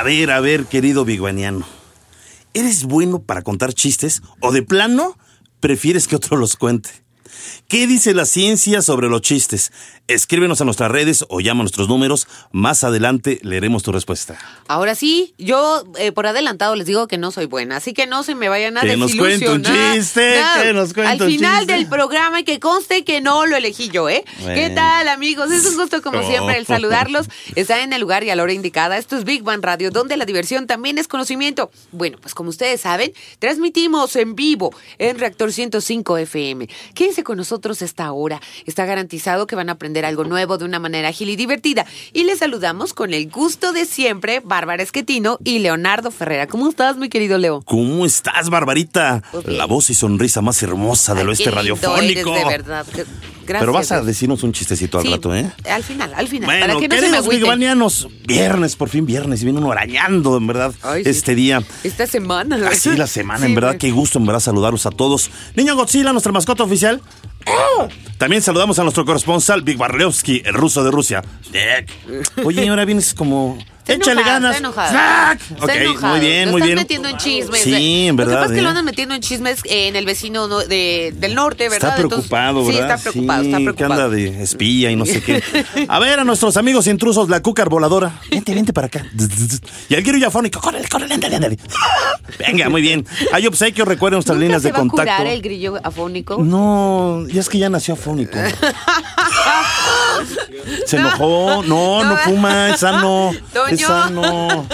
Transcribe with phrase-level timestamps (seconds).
[0.00, 1.66] A ver, a ver, querido biguaniano.
[2.54, 5.18] ¿Eres bueno para contar chistes o de plano
[5.60, 6.88] prefieres que otro los cuente?
[7.68, 9.72] ¿Qué dice la ciencia sobre los chistes?
[10.08, 12.26] Escríbenos a nuestras redes o llama a nuestros números.
[12.50, 14.36] Más adelante leeremos tu respuesta.
[14.66, 18.22] Ahora sí, yo eh, por adelantado les digo que no soy buena, así que no
[18.24, 20.62] se me vayan a Que nos cuente un chiste, Nada.
[20.64, 21.72] que nos cuente Al un final chiste.
[21.74, 24.24] del programa y que conste que no lo elegí yo, ¿eh?
[24.44, 25.52] ¿Qué tal, amigos?
[25.52, 27.28] Es un gusto como siempre el saludarlos.
[27.54, 28.98] Está en el lugar y a la hora indicada.
[28.98, 31.70] Esto es Big Bang Radio, donde la diversión también es conocimiento.
[31.92, 36.68] Bueno, pues como ustedes saben, transmitimos en vivo en Reactor 105 FM.
[36.94, 38.40] Quédense con nosotros esta hora.
[38.66, 41.86] Está garantizado que van a aprender algo nuevo de una manera ágil y divertida.
[42.12, 46.46] Y les saludamos con el gusto de siempre, Bárbara Esquetino y Leonardo Ferrera.
[46.46, 47.62] ¿Cómo estás, mi querido Leo?
[47.62, 49.22] ¿Cómo estás, Barbarita?
[49.32, 49.46] Pues.
[49.46, 52.34] La voz y sonrisa más hermosa del Ay, oeste radiofónico.
[52.34, 52.86] eres, de verdad.
[53.50, 53.62] Gracias.
[53.62, 55.50] Pero vas a decirnos un chistecito al Sí, rato, ¿eh?
[55.68, 56.46] Al final, al final.
[56.48, 60.46] para Bueno, que no se me viernes, por fin viernes, y viene uno arañando, en
[60.46, 61.10] verdad, Ay, sí.
[61.10, 61.62] este día.
[61.82, 62.60] Esta semana.
[62.68, 65.30] Así la semana, Sí, en verdad, qué gusto, en verdad, saludarlos a todos.
[65.56, 67.02] Niño Godzilla, nuestra mascota oficial.
[68.18, 71.22] También saludamos a nuestro corresponsal, Big Barlewski, el ruso de Rusia.
[72.44, 73.58] Oye, ahora vienes como...
[73.90, 74.56] Échale ganas.
[74.56, 75.32] Está.
[75.32, 76.16] Está Ok, enojado.
[76.16, 76.78] muy bien, Lo muy están bien.
[76.78, 77.62] metiendo en chismes.
[77.62, 78.40] Sí, en Lo que verdad.
[78.42, 78.62] pasa es que ¿eh?
[78.62, 81.90] lo andan metiendo en chismes en el vecino no- de, del norte, ¿verdad?
[81.90, 82.96] Está preocupado, Entonces, ¿verdad?
[82.96, 83.92] Sí, está preocupado, Sí, está que preocupado.
[84.04, 85.42] anda de espía y no sé qué.
[85.88, 88.12] A ver, a nuestros amigos intrusos, la cúcar voladora.
[88.30, 89.06] Vente, vente para acá.
[89.88, 90.60] Y el guiro yafónico.
[90.60, 91.58] Córrele, córrele, ándale, ándale.
[92.38, 93.06] Venga, muy bien.
[93.32, 95.02] Hay obsequios, recuerden nuestras ¿Nunca líneas se de va a contacto.
[95.16, 96.38] curar el grillo afónico?
[96.42, 98.38] No, ya es que ya nació afónico.
[100.86, 101.62] Se enojó.
[101.64, 102.16] No, no No.
[102.18, 103.32] fuma, es sano.
[103.52, 103.66] Toño.
[103.74, 104.66] Es sano.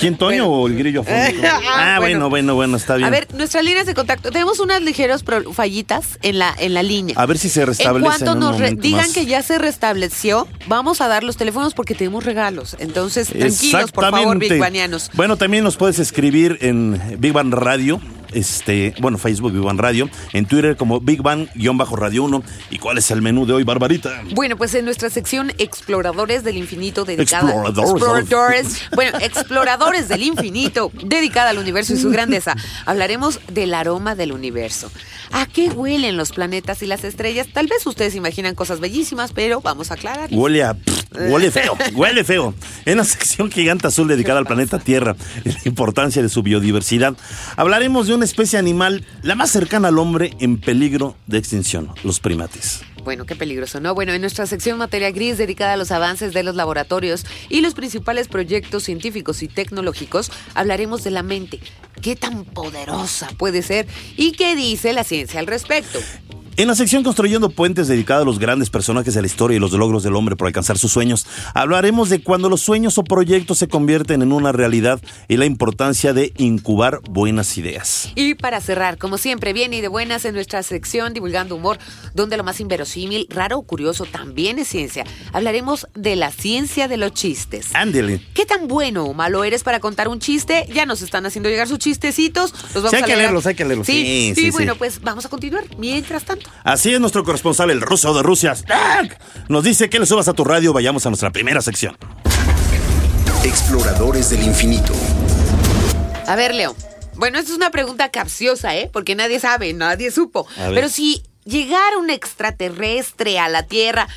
[0.00, 1.46] ¿Quién, Toño o el grillo afónico?
[1.68, 3.06] Ah, bueno, bueno, bueno, está bien.
[3.06, 4.30] A ver, nuestras líneas de contacto.
[4.30, 7.14] Tenemos unas ligeras fallitas en la, en la línea.
[7.18, 8.04] A ver si se En restablece.
[8.06, 9.12] cuanto un nos re- digan más.
[9.12, 12.76] que ya se restableció, vamos a dar los teléfonos porque tenemos regalos.
[12.78, 14.54] Entonces, tranquilos, por favor, Exactamente.
[14.54, 15.10] Big Banianos.
[15.14, 18.00] Bueno, también nos puedes escribir en Big Bang Radio.
[18.36, 22.42] Este, bueno, Facebook Big Bang Radio, en Twitter como Big Bang-Radio 1.
[22.70, 24.22] ¿Y cuál es el menú de hoy, Barbarita?
[24.34, 27.90] Bueno, pues en nuestra sección Exploradores del Infinito dedicada Exploradores.
[27.92, 32.54] Exploradores, bueno, Exploradores del Infinito dedicada al universo y su grandeza.
[32.84, 34.92] Hablaremos del aroma del universo.
[35.32, 37.46] ¿A qué huelen los planetas y las estrellas?
[37.50, 40.28] Tal vez ustedes imaginan cosas bellísimas, pero vamos a aclarar.
[40.30, 40.76] Huele a.
[41.30, 42.52] huele feo, huele feo.
[42.84, 47.16] En la sección gigante azul dedicada al planeta Tierra y la importancia de su biodiversidad,
[47.56, 52.20] hablaremos de una especie animal, la más cercana al hombre en peligro de extinción, los
[52.20, 52.82] primates.
[53.02, 53.94] Bueno, qué peligroso, ¿no?
[53.94, 57.74] Bueno, en nuestra sección materia gris dedicada a los avances de los laboratorios y los
[57.74, 61.60] principales proyectos científicos y tecnológicos, hablaremos de la mente.
[62.02, 63.86] ¿Qué tan poderosa puede ser?
[64.16, 66.00] ¿Y qué dice la ciencia al respecto?
[66.58, 69.72] En la sección Construyendo Puentes dedicada a los grandes personajes de la historia y los
[69.72, 73.68] logros del hombre por alcanzar sus sueños, hablaremos de cuando los sueños o proyectos se
[73.68, 78.10] convierten en una realidad y la importancia de incubar buenas ideas.
[78.14, 81.76] Y para cerrar, como siempre, bien y de buenas en nuestra sección Divulgando Humor,
[82.14, 85.04] donde lo más inverosímil, raro o curioso también es ciencia.
[85.34, 87.74] Hablaremos de la ciencia de los chistes.
[87.74, 88.22] Ándele.
[88.32, 90.66] ¿Qué tan bueno o malo eres para contar un chiste?
[90.72, 92.54] Ya nos están haciendo llegar sus chistecitos.
[92.72, 93.18] Los vamos Sí, hay a que leer.
[93.24, 93.86] leerlos, hay que leerlos.
[93.86, 95.64] Sí, Sí, sí, sí, bueno, pues vamos a continuar.
[95.76, 96.45] Mientras tanto.
[96.64, 98.54] Así es nuestro corresponsal, el ruso de Rusia,
[99.48, 101.96] nos dice que le subas a tu radio, vayamos a nuestra primera sección.
[103.44, 104.92] Exploradores del infinito.
[106.26, 106.74] A ver, Leo.
[107.14, 108.90] Bueno, esta es una pregunta capciosa, ¿eh?
[108.92, 110.46] Porque nadie sabe, nadie supo.
[110.74, 114.08] Pero si llegara un extraterrestre a la Tierra,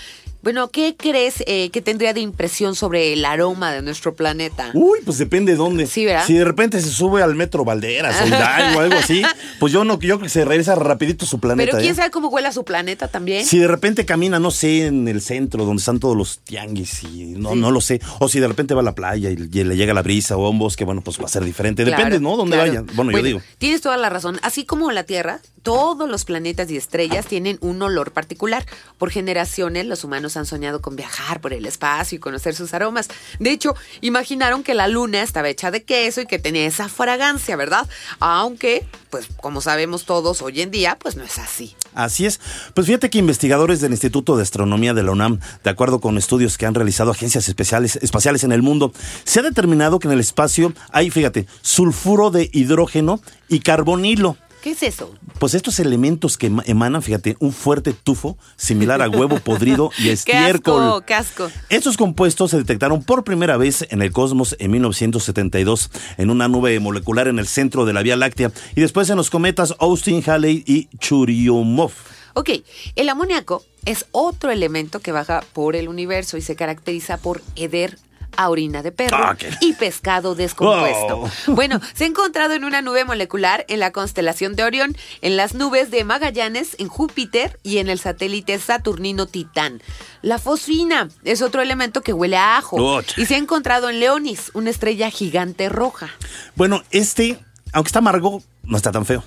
[0.41, 4.71] bueno, ¿qué crees eh, que tendría de impresión sobre el aroma de nuestro planeta?
[4.73, 5.85] Uy, pues depende de dónde.
[5.85, 6.25] Sí, ¿verdad?
[6.25, 9.21] Si de repente se sube al metro Valderas o Hidalgo o algo así,
[9.59, 11.71] pues yo no, yo creo que se regresa rapidito su planeta.
[11.71, 11.95] Pero quién ¿eh?
[11.95, 13.45] sabe cómo huele a su planeta también.
[13.45, 17.33] Si de repente camina, no sé, en el centro donde están todos los tianguis y
[17.37, 17.99] no, no lo sé.
[18.19, 20.49] O si de repente va a la playa y, le llega la brisa o a
[20.49, 21.83] un bosque, bueno, pues va a ser diferente.
[21.83, 22.37] Claro, Depende, ¿no?
[22.37, 22.71] Dónde claro.
[22.71, 22.93] vaya.
[22.93, 23.41] Bueno, yo digo.
[23.57, 24.39] Tienes toda la razón.
[24.41, 28.65] Así como la Tierra, todos los planetas y estrellas tienen un olor particular.
[28.97, 33.09] Por generaciones, los humanos han soñado con viajar por el espacio y conocer sus aromas.
[33.39, 37.55] De hecho, imaginaron que la Luna estaba hecha de queso y que tenía esa fragancia,
[37.55, 37.87] ¿verdad?
[38.19, 41.75] Aunque, pues, como sabemos todos hoy en día, pues no es así.
[41.93, 42.39] Así es.
[42.73, 46.57] Pues fíjate que investigadores del Instituto de Astronomía de la UNAM, de acuerdo con estudios
[46.57, 48.93] que han realizado agencias espaciales en el mundo,
[49.23, 54.37] se ha determinado que en el espacio hay, fíjate, sulfuro de hidrógeno y carbonilo.
[54.61, 55.13] ¿Qué es eso?
[55.39, 61.03] Pues estos elementos que emanan, fíjate, un fuerte tufo similar a huevo podrido y estiércol.
[61.05, 61.51] Qué asco, qué asco.
[61.69, 66.77] Estos compuestos se detectaron por primera vez en el cosmos en 1972 en una nube
[66.79, 70.63] molecular en el centro de la Vía Láctea y después en los cometas Austin, Halley
[70.67, 71.91] y Churyumov.
[72.33, 72.49] Ok,
[72.95, 77.97] el amoníaco es otro elemento que baja por el universo y se caracteriza por heder
[78.39, 81.29] a orina de perro Ah, qué- y pescado descompuesto.
[81.47, 85.53] Bueno, se ha encontrado en una nube molecular en la constelación de Orión, en las
[85.55, 89.81] nubes de Magallanes, en Júpiter y en el satélite saturnino Titán.
[90.21, 94.51] La fosfina es otro elemento que huele a ajo y se ha encontrado en Leonis,
[94.53, 96.09] una estrella gigante roja.
[96.55, 97.39] Bueno, este,
[97.73, 99.23] aunque está amargo, no está tan feo.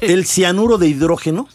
[0.00, 1.48] El cianuro de hidrógeno.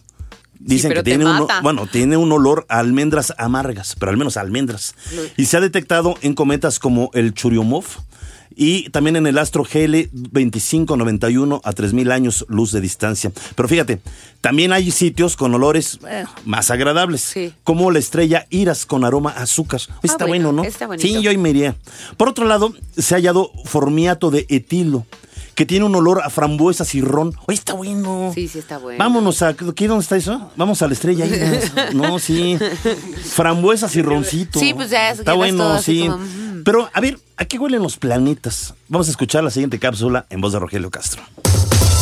[0.60, 4.42] Dicen que tiene un, bueno, tiene un olor a almendras amargas, pero al menos a
[4.42, 4.96] almendras.
[5.36, 7.84] Y se ha detectado en cometas como el Churyumov
[8.56, 13.32] y también en el astro GL 2591 a 3000 años luz de distancia.
[13.56, 14.00] Pero fíjate,
[14.42, 17.54] también hay sitios con olores eh, más agradables, Sí.
[17.64, 19.82] como la estrella Iras con aroma a azúcar.
[20.02, 20.68] Está bueno, bueno, ¿no?
[20.68, 21.76] está sí, yo ahí me iría.
[22.18, 25.06] Por otro lado, se ha hallado formiato de etilo,
[25.56, 27.36] que tiene un olor a frambuesas y ron.
[27.48, 28.32] Oye, está bueno.
[28.34, 28.98] Sí, sí está bueno.
[29.00, 29.54] Vámonos a.
[29.54, 30.52] ¿Qué dónde está eso?
[30.56, 31.26] Vamos a la estrella.
[31.26, 31.72] Iras.
[31.94, 32.58] No, sí.
[33.24, 34.60] Frambuesas y roncito.
[34.60, 36.08] Sí, pues ya Está bueno, sí.
[36.08, 36.20] como.
[36.64, 38.74] Pero, a ver, ¿a qué huelen los planetas?
[38.88, 41.22] Vamos a escuchar la siguiente cápsula en voz de Rogelio Castro.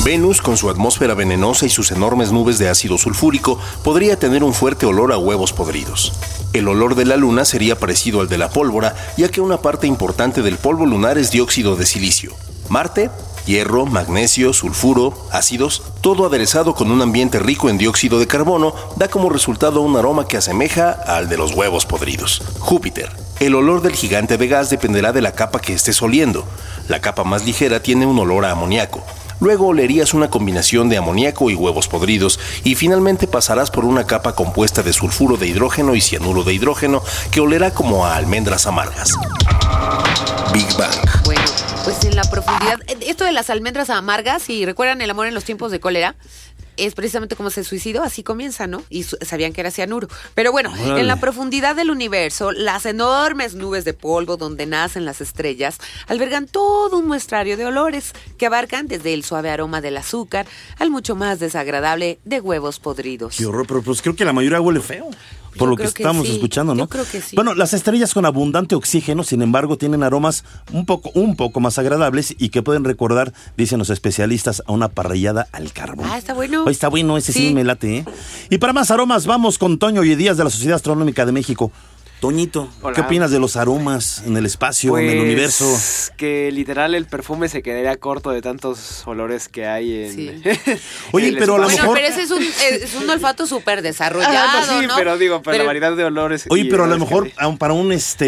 [0.04, 4.54] Venus, con su atmósfera venenosa y sus enormes nubes de ácido sulfúrico, podría tener un
[4.54, 6.14] fuerte olor a huevos podridos.
[6.54, 9.86] El olor de la Luna sería parecido al de la pólvora, ya que una parte
[9.88, 12.34] importante del polvo lunar es dióxido de silicio.
[12.68, 13.12] Marte,
[13.46, 19.08] hierro, magnesio, sulfuro, ácidos, todo aderezado con un ambiente rico en dióxido de carbono, da
[19.08, 22.42] como resultado un aroma que asemeja al de los huevos podridos.
[22.60, 23.10] Júpiter.
[23.40, 26.46] El olor del gigante de gas dependerá de la capa que estés oliendo.
[26.88, 29.04] La capa más ligera tiene un olor a amoníaco.
[29.40, 34.36] Luego olerías una combinación de amoníaco y huevos podridos y finalmente pasarás por una capa
[34.36, 37.02] compuesta de sulfuro de hidrógeno y cianuro de hidrógeno
[37.32, 39.14] que olerá como a almendras amargas.
[40.54, 41.21] Big Bang.
[41.84, 42.80] Pues en la profundidad.
[42.88, 46.16] eh, Esto de las almendras amargas, si recuerdan el amor en los tiempos de cólera,
[46.78, 48.82] es precisamente como se suicidó, así comienza, ¿no?
[48.90, 50.08] Y sabían que era cianuro.
[50.36, 51.02] Pero bueno, Órale.
[51.02, 56.48] en la profundidad del universo, las enormes nubes de polvo donde nacen las estrellas albergan
[56.48, 60.46] todo un muestrario de olores que abarcan desde el suave aroma del azúcar
[60.78, 63.36] al mucho más desagradable de huevos podridos.
[63.38, 65.10] Qué horror, pero pues creo que la mayoría huele feo.
[65.52, 66.80] Por Yo lo que estamos sí, escuchando, ¿no?
[66.84, 67.36] yo creo que sí.
[67.36, 71.78] Bueno, las estrellas con abundante oxígeno, sin embargo, tienen aromas un poco, un poco más
[71.78, 76.08] agradables y que pueden recordar, dicen los especialistas, a una parrillada al carbón.
[76.10, 76.64] Ah, está bueno.
[76.64, 77.50] Oye, está bueno, ese sí.
[77.50, 77.54] Sí.
[77.54, 78.06] me late, ¿eh?
[78.50, 81.72] Y para más aromas, vamos con Toño y Díaz de la Sociedad Astronómica de México.
[82.26, 82.94] Toñito, Hola.
[82.94, 86.12] ¿qué opinas de los aromas en el espacio, en el Pues, universo?
[86.18, 90.16] Que literal el perfume se quedaría corto de tantos olores que hay en.
[90.16, 90.30] Sí.
[91.14, 91.90] Oye, en el pero a lo espacio.
[91.90, 92.44] Bueno, mejor- pero ese es un,
[92.84, 94.94] es un olfato súper desarrollado, Ah, no, sí, ¿no?
[94.98, 96.46] pero digo, pero, la variedad de olores.
[96.52, 98.28] Oye, pero a lo que mejor aun para un este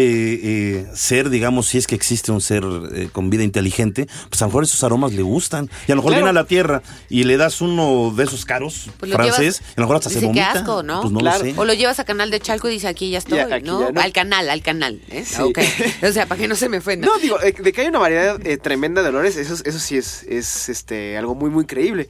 [0.80, 2.64] eh, ser, digamos, si es que existe un ser
[2.96, 5.70] eh, con vida inteligente, pues a lo mejor esos aromas le gustan.
[5.86, 6.24] Y a lo mejor Claro.
[6.26, 9.72] viene a la Tierra y le das uno de esos caros Pues francés, llevas- y
[9.72, 10.50] a lo mejor hasta se dice, qué vomita.
[10.58, 11.00] asco, ¿no?
[11.02, 11.38] Pues no Claro.
[11.38, 11.54] lo sé.
[11.56, 13.83] O lo llevas a Canal de Chalco y dice, aquí ya estoy, Ya, aquí ¿no?
[13.94, 15.00] Al canal, al canal.
[15.10, 15.24] ¿eh?
[15.26, 15.42] Sí.
[15.42, 15.58] Ok.
[16.02, 17.06] O sea, para que no se me ofenda.
[17.06, 19.96] No, digo, eh, de que hay una variedad eh, tremenda de olores, eso, eso sí
[19.96, 22.08] es, es este, algo muy, muy creíble.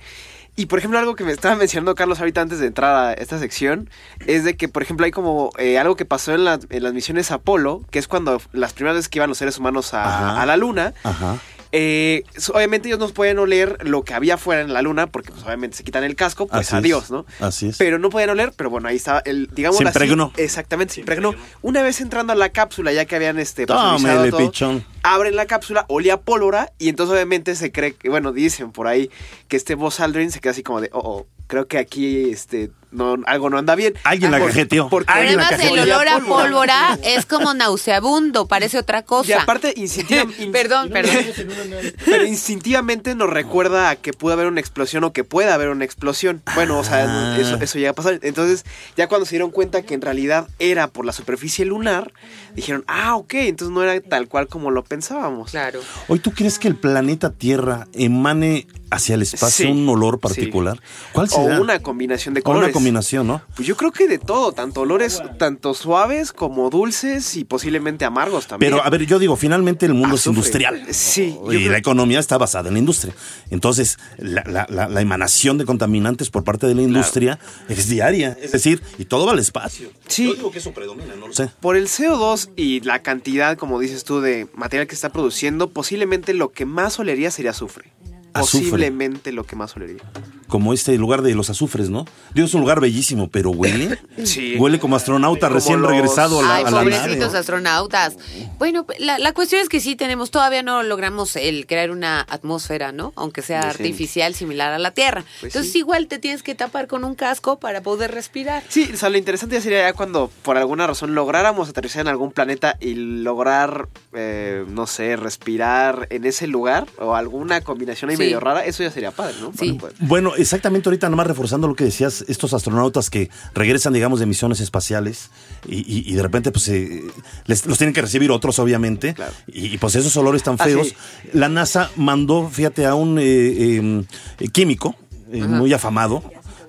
[0.56, 3.40] Y por ejemplo, algo que me estaba mencionando Carlos ahorita antes de entrar a esta
[3.40, 3.90] sección,
[4.26, 6.92] es de que, por ejemplo, hay como eh, algo que pasó en, la- en las
[6.92, 10.46] misiones Apolo, que es cuando las primeras veces que iban los seres humanos a, a
[10.46, 10.94] la luna.
[11.02, 11.38] Ajá.
[11.76, 15.43] Eh, obviamente ellos no pueden oler lo que había fuera en la luna, porque pues,
[15.43, 16.78] obviamente se quitan el casco, pues Así es.
[16.78, 17.26] adiós, ¿no?
[17.40, 17.78] Así es.
[17.78, 20.33] Pero no podían oler, pero bueno, ahí estaba el, digamos Se impregnó.
[20.37, 21.35] Exactamente, se impregnó.
[21.62, 24.85] Una vez entrando a la cápsula, ya que habían este Tómele, presurizado todo, pichón.
[25.04, 28.88] Abren la cápsula, olía a pólvora y entonces obviamente se cree que, bueno, dicen por
[28.88, 29.11] ahí
[29.46, 32.70] que este Buzz Aldrin se queda así como de, oh, oh, creo que aquí este
[32.90, 33.94] no algo no anda bien.
[34.04, 34.88] Alguien la cajeteó.
[34.88, 39.28] la Además, el olor a pólvora es como nauseabundo, parece otra cosa.
[39.28, 41.16] Y aparte, instintiva- in- Perdón, perdón.
[42.04, 45.84] Pero instintivamente nos recuerda a que puede haber una explosión o que puede haber una
[45.84, 46.40] explosión.
[46.54, 47.37] Bueno, o sea, Ah.
[47.40, 48.20] eso, eso llega a pasar.
[48.23, 48.64] Entonces,
[48.96, 52.12] ya cuando se dieron cuenta que en realidad era por la superficie lunar,
[52.54, 55.50] dijeron, ah, ok, entonces no era tal cual como lo pensábamos.
[55.50, 55.80] Claro.
[56.06, 60.20] Hoy, ¿tú crees que el planeta Tierra emane hacia el espacio Sí, un olor sí.
[60.20, 60.80] particular.
[61.12, 61.60] ¿Cuál O será?
[61.60, 62.68] una combinación de O colores.
[62.68, 63.42] una combinación, ¿no?
[63.54, 68.46] Pues yo creo que de todo, tanto olores, tanto suaves como dulces y posiblemente amargos
[68.46, 68.72] también.
[68.72, 70.38] Pero a ver, yo digo, finalmente el mundo es Azufre.
[70.38, 70.86] industrial.
[70.90, 73.14] Sí, Y creo- la economía está basada en la industria.
[73.50, 78.36] Entonces, la, la- la- la emanación de contaminantes por parte de la industria es diaria.
[78.40, 79.90] Es decir, y todo va al espacio.
[80.08, 80.26] Sí.
[80.28, 81.50] Yo digo que eso predomina, no lo sé.
[81.60, 86.34] Por el CO2 y la cantidad, como dices tú, de material que está produciendo, posiblemente
[86.34, 87.92] lo que más olería sería azufre.
[88.34, 90.02] Posiblemente lo que más olería.
[90.48, 92.04] Como este lugar de los azufres, ¿no?
[92.34, 93.98] Digo, es un lugar bellísimo, pero huele.
[94.24, 94.56] Sí.
[94.56, 97.38] Huele como astronauta Como recién los- regresado a la, Ay, a la pobrecitos nave.
[97.38, 98.16] astronautas.
[98.58, 102.92] Bueno, la, la cuestión es que sí tenemos, todavía no logramos el crear una atmósfera,
[102.92, 103.12] ¿no?
[103.16, 105.24] Aunque sea artificial, similar a la Tierra.
[105.40, 105.78] Pues Entonces sí.
[105.78, 108.62] igual te tienes que tapar con un casco para poder respirar.
[108.68, 112.08] Sí, o sea, lo interesante ya sería ya cuando por alguna razón lográramos aterrizar en
[112.08, 118.16] algún planeta y lograr, eh, no sé, respirar en ese lugar o alguna combinación ahí
[118.16, 118.22] Sí.
[118.22, 119.52] medio rara, eso ya sería padre, ¿no?
[119.58, 119.72] Sí.
[119.72, 124.18] Para poder- Bueno, exactamente ahorita nomás reforzando lo que decías, estos astronautas que regresan, digamos,
[124.20, 125.30] de misiones espaciales
[125.68, 127.04] y, y- y de repente pues eh,
[127.46, 129.32] les- los tienen que recibir otros, obviamente, Claro.
[129.46, 130.94] y, y, pues esos olores tan feos.
[131.32, 134.04] La NASA mandó, fíjate, a un eh, eh,
[134.40, 134.96] eh, químico
[135.32, 136.22] muy afamado.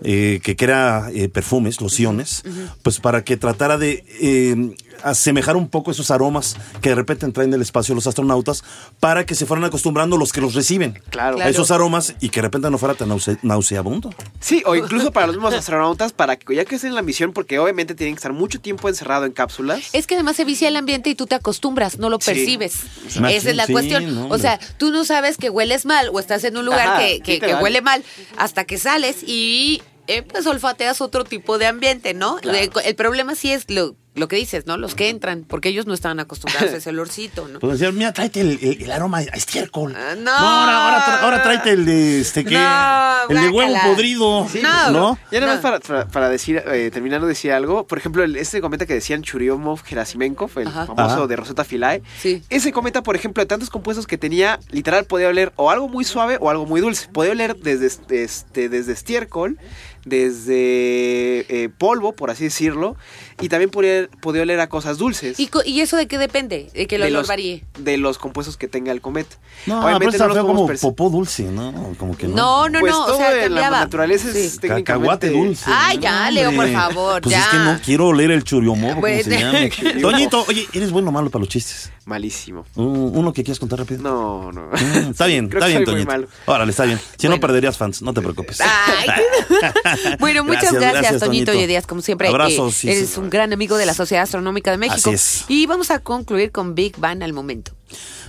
[0.07, 2.43] eh, que crea eh, perfumes, lociones,
[2.84, 7.52] pues para que tratara de eh, asemejar un poco esos aromas que de repente traen
[7.52, 8.64] del espacio los astronautas
[9.00, 11.40] para que se fueran acostumbrando los que los reciben Claro.
[11.40, 14.10] a esos aromas y que de repente no fuera tan nause- nauseabundo.
[14.40, 17.34] Sí, o incluso para los mismos astronautas, para que ya que estén en la misión,
[17.34, 19.82] porque obviamente tienen que estar mucho tiempo encerrado en cápsulas.
[19.94, 22.32] Es que además se vicia el ambiente y tú te acostumbras, no lo Sí.
[22.32, 22.75] percibes.
[23.08, 24.14] Esa es la sí, cuestión.
[24.16, 27.00] no, o sea, tú no sabes que hueles mal o estás en un lugar Ajá,
[27.00, 28.04] que, que- huele mal
[28.38, 32.36] hasta que sales y eh, pues olfateas otro tipo de ambiente, ¿no?
[32.38, 32.58] Claro.
[32.60, 34.77] Eh, El, problema sí es lo, lo que dices, ¿no?
[34.77, 37.60] Los que entran, porque ellos no estaban acostumbrados a ese olorcito, ¿no?
[37.60, 39.93] Pues decía, mira, tráete el, el- el aroma a estiércol.
[39.95, 40.31] Ah, no.
[40.31, 42.55] ahora, ahora, tra- ahora tráete el de este que.
[42.55, 44.48] No, el de huevo podrido.
[44.51, 44.91] Sí, No.
[44.91, 45.19] ¿No?
[45.31, 45.69] Ya nada más No.
[45.69, 48.93] para, para, para decir, eh, terminando de decir algo, por ejemplo, el- este cometa que
[48.93, 50.86] decían Churyumov Gerasimenko, el Ajá.
[50.88, 51.27] famoso Ajá.
[51.27, 52.41] de Rosetta Philae, Sí.
[52.50, 56.05] ese cometa, por ejemplo, de tantos compuestos que tenía, literal podía oler o algo muy
[56.05, 57.07] suave o algo muy dulce.
[57.10, 57.88] Podía oler desde,
[58.24, 59.57] este, desde estiércol,
[60.06, 62.96] desde eh, polvo, por así decirlo,
[63.42, 65.40] y también podía, podía oler a cosas dulces.
[65.40, 66.70] ¿Y, co- ¿Y eso de qué depende?
[66.74, 67.66] De que el de olor los, varíe.
[67.80, 69.36] de los compuestos que tenga el cometa.
[69.66, 71.96] No, Obviamente pero está los como popó dulce, ¿no?
[71.98, 72.36] Como que no.
[72.36, 74.60] No, no, Pues no, todo o sea, en la naturaleza es Sí.
[74.60, 74.84] técnicamente...
[74.84, 75.66] Cacahuate dulce.
[75.68, 77.42] Ay, ya, Leo, por favor, Pues ya.
[77.42, 79.24] es que no quiero oler el churiomo, como Bueno.
[79.24, 79.60] se llama.
[80.02, 81.92] Toñito, oye, ¿eres bueno o malo para los chistes?
[82.06, 82.66] Malísimo.
[82.76, 84.04] Un- Uno que quieras contar rápido.
[84.04, 84.68] No, no.
[84.70, 86.12] Mm, Está bien, Creo está que bien, soy muy Toñito.
[86.12, 86.28] malo.
[86.46, 87.00] Órale, está bien.
[87.18, 88.62] Si no perderías fans, no te preocupes.
[88.62, 89.08] Ay,
[90.20, 91.52] bueno, muchas Gracias, gracias, gracias, Toñito.
[91.52, 92.28] Díaz, como siempre.
[92.28, 93.20] Abrazos, eh, eres sí.
[93.20, 95.10] un gran amigo de la Sociedad Astronómica de México.
[95.10, 95.46] Así es.
[95.48, 97.72] Y vamos a concluir con Big Bang al momento.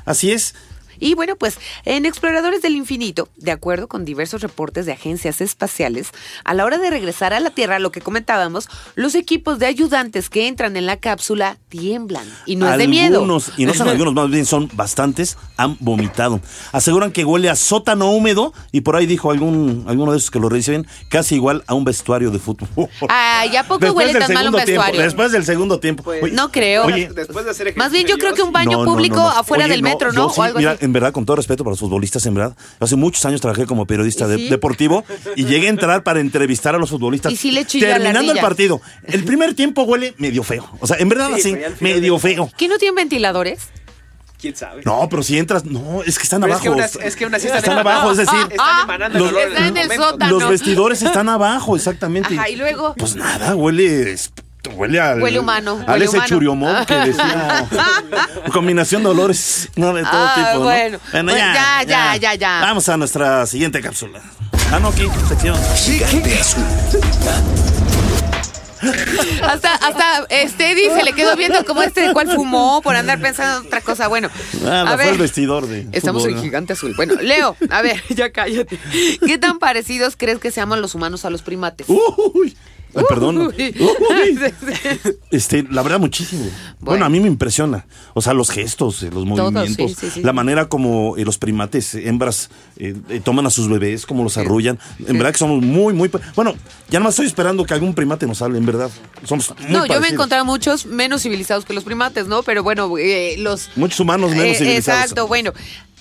[0.05, 0.55] Así es.
[0.99, 6.11] Y bueno, pues en Exploradores del Infinito, de acuerdo con diversos reportes de agencias espaciales,
[6.45, 10.31] a la hora de regresar a la Tierra, lo que comentábamos, los equipos de ayudantes
[10.31, 12.27] que entran en la cápsula tiemblan.
[12.47, 13.17] Y no es de miedo.
[13.17, 16.41] Algunos, y no son algunos, más bien son bastantes, han vomitado.
[16.73, 20.39] Aseguran que huele a sótano húmedo y por ahí dijo algún alguno de esos que
[20.39, 22.89] lo reciben, casi igual a un vestuario de fútbol.
[23.09, 25.03] Ay, ¿a poco Después huele del tan mal un segundo tiempo, vestuario?
[25.03, 26.03] después del segundo tiempo.
[26.03, 26.85] Pues, Oye, No creo.
[26.87, 29.31] Oye, Después de hacer Más bien yo creo que un baño no, público no, no.
[29.31, 30.29] afuera Oye, del metro, ¿no?
[30.31, 30.86] sí, o algo mira, así.
[30.87, 33.87] En verdad, con todo respeto para los futbolistas, en verdad, hace muchos años trabajé como
[33.87, 34.49] periodista de- ¿Y sí?
[34.49, 35.05] deportivo
[35.37, 37.33] y llegué a entrar para entrevistar a los futbolistas.
[37.33, 40.67] ¿Y sí le Terminando el partido, el primer tiempo huele medio feo.
[40.81, 42.51] O sea, en verdad Sí, así, medio de- feo.
[42.57, 43.69] ¿Qué no tienen ventiladores?
[44.41, 44.83] ¿Quién sabe?
[44.85, 46.63] No, pero si entras, no, es que están Pero es abajo.
[46.65, 49.67] que unas- es que unas sí están- están abajo, es decir, Están emanando los- Está
[49.67, 52.35] en el los vestidores están abajo, exactamente.
[52.35, 52.95] Ajá, y luego.
[52.99, 54.17] Pues nada, huele.
[54.75, 55.23] Huele al.
[55.23, 56.29] Huele humano, Al huele ese humano.
[56.29, 57.67] churiomón que decía.
[58.53, 59.69] combinación de olores.
[59.77, 60.59] No, de todo Ah, tipo.
[60.59, 60.61] ¿no?
[60.65, 60.99] bueno.
[61.13, 62.61] Bueno, ya, ya, ya, ya.
[62.61, 64.21] Vamos a nuestra siguiente cápsula.
[64.73, 65.57] Ah, no, aquí, sección.
[65.77, 66.65] Gigante azul.
[69.43, 73.61] Hasta, hasta este se le quedó viendo como este de cuál fumó por andar pensando
[73.61, 74.07] en otra cosa.
[74.09, 74.29] Bueno,
[74.63, 75.19] Nada, a fue el ver.
[75.21, 75.87] vestidor de.
[75.93, 76.43] Estamos fútbol, en ¿no?
[76.43, 76.95] Gigante Azul.
[76.95, 78.79] Bueno, Leo, a ver, ya cállate.
[79.27, 81.87] ¿Qué tan parecidos crees que seamos los humanos a los primates?
[81.89, 82.57] Uy.
[82.97, 83.39] Ay, perdón.
[83.39, 83.75] Uy.
[83.79, 84.39] Uy.
[85.31, 86.43] Este, la verdad, muchísimo.
[86.45, 87.05] Bueno, Bueno.
[87.05, 87.87] a mí me impresiona.
[88.15, 90.23] O sea, los gestos, eh, los Todo, movimientos, sí, sí, sí.
[90.23, 94.23] la manera como eh, los primates, eh, hembras, eh, eh, toman a sus bebés, como
[94.25, 94.79] los arrullan.
[95.07, 96.11] En verdad que somos muy, muy.
[96.35, 96.55] Bueno,
[96.89, 98.91] ya nomás estoy esperando que algún primate nos hable, en verdad.
[99.25, 102.43] Somos muy No, yo me he encontrado muchos menos civilizados que los primates, ¿no?
[102.43, 103.71] Pero bueno, eh, los...
[103.77, 105.03] Muchos humanos menos civilizados.
[105.03, 105.53] Exacto, bueno.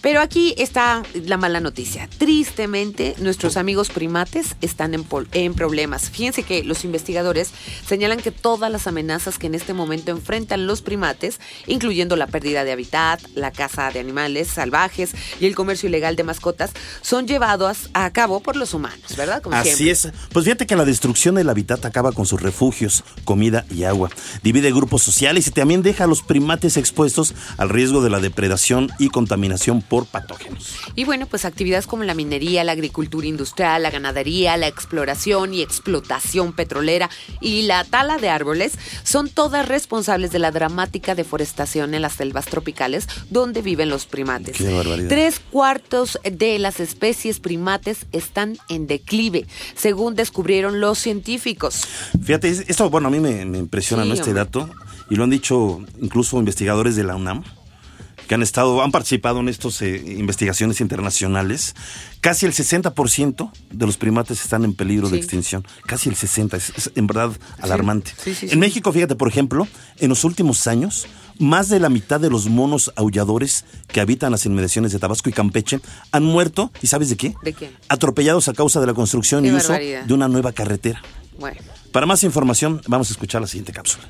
[0.06, 2.08] Pero aquí está la mala noticia.
[2.20, 6.12] Tristemente, nuestros amigos primates están en, en problemas.
[6.12, 7.50] Fíjense que los investigadores
[7.88, 12.64] señalan que todas las amenazas que en este momento enfrentan los primates, incluyendo la pérdida
[12.64, 16.70] de hábitat, la caza de animales salvajes y el comercio ilegal de mascotas,
[17.02, 19.42] son llevados a cabo por los humanos, ¿verdad?
[19.54, 20.10] Así es.
[20.32, 24.12] Pues fíjate que la destrucción del hábitat acaba con sus refugios, comida y agua.
[24.44, 28.92] Divide grupos sociales y también deja a los primates expuestos al riesgo de la depredación
[29.00, 30.76] y contaminación por patógenos.
[30.96, 35.62] Y bueno, pues actividades como la minería, la agricultura industrial, la ganadería, la exploración y
[35.62, 37.10] explotación petrolera
[37.40, 38.74] y la tala de árboles
[39.04, 44.58] son todas responsables de la dramática deforestación en las selvas tropicales donde viven los primates.
[44.58, 45.08] Qué barbaridad.
[45.08, 51.84] Tres cuartos de las especies primates están en declive, según descubrieron los científicos.
[52.22, 54.16] Fíjate, esto, bueno, a mí me, me impresiona Sí, ¿no?
[54.16, 54.44] este hombre.
[54.44, 54.70] dato,
[55.10, 57.44] y lo han dicho incluso investigadores de la UNAM,
[58.28, 61.76] que han estado, han participado en estas investigaciones internacionales.
[62.22, 65.66] Casi el 60% de los primates están en peligro de extinción.
[65.86, 68.12] Casi el 60%, es, es en verdad alarmante.
[68.18, 68.54] Sí, sí, sí.
[68.54, 69.68] En México, fíjate, por ejemplo,
[70.00, 71.08] en los últimos años,
[71.40, 75.34] más de la mitad de los monos aulladores que habitan las inmediaciones de Tabasco y
[75.34, 75.80] Campeche
[76.12, 77.36] han muerto, ¿y sabes de qué?
[77.44, 77.72] ¿De qué?
[77.90, 81.02] Atropellados a causa de la construcción Qué y uso de una nueva carretera.
[81.38, 81.60] Bueno.
[81.92, 84.06] Para más información, vamos a escuchar la siguiente cápsula.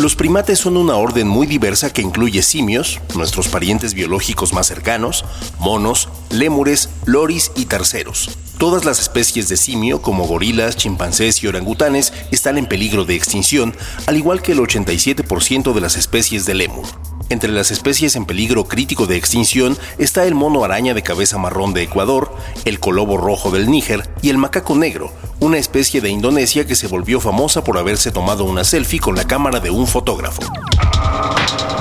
[0.00, 5.24] Los primates son una orden muy diversa que incluye simios, nuestros parientes biológicos más cercanos,
[5.58, 8.30] monos, lémures, loris y terceros.
[8.58, 13.74] Todas las especies de simio, como gorilas, chimpancés y orangutanes, están en peligro de extinción,
[14.06, 16.86] al igual que el 87% de las especies de lémur.
[17.28, 21.72] Entre las especies en peligro crítico de extinción está el mono araña de cabeza marrón
[21.72, 26.66] de Ecuador, el colobo rojo del Níger y el macaco negro, una especie de Indonesia
[26.66, 30.42] que se volvió famosa por haberse tomado una selfie con la cámara de un fotógrafo.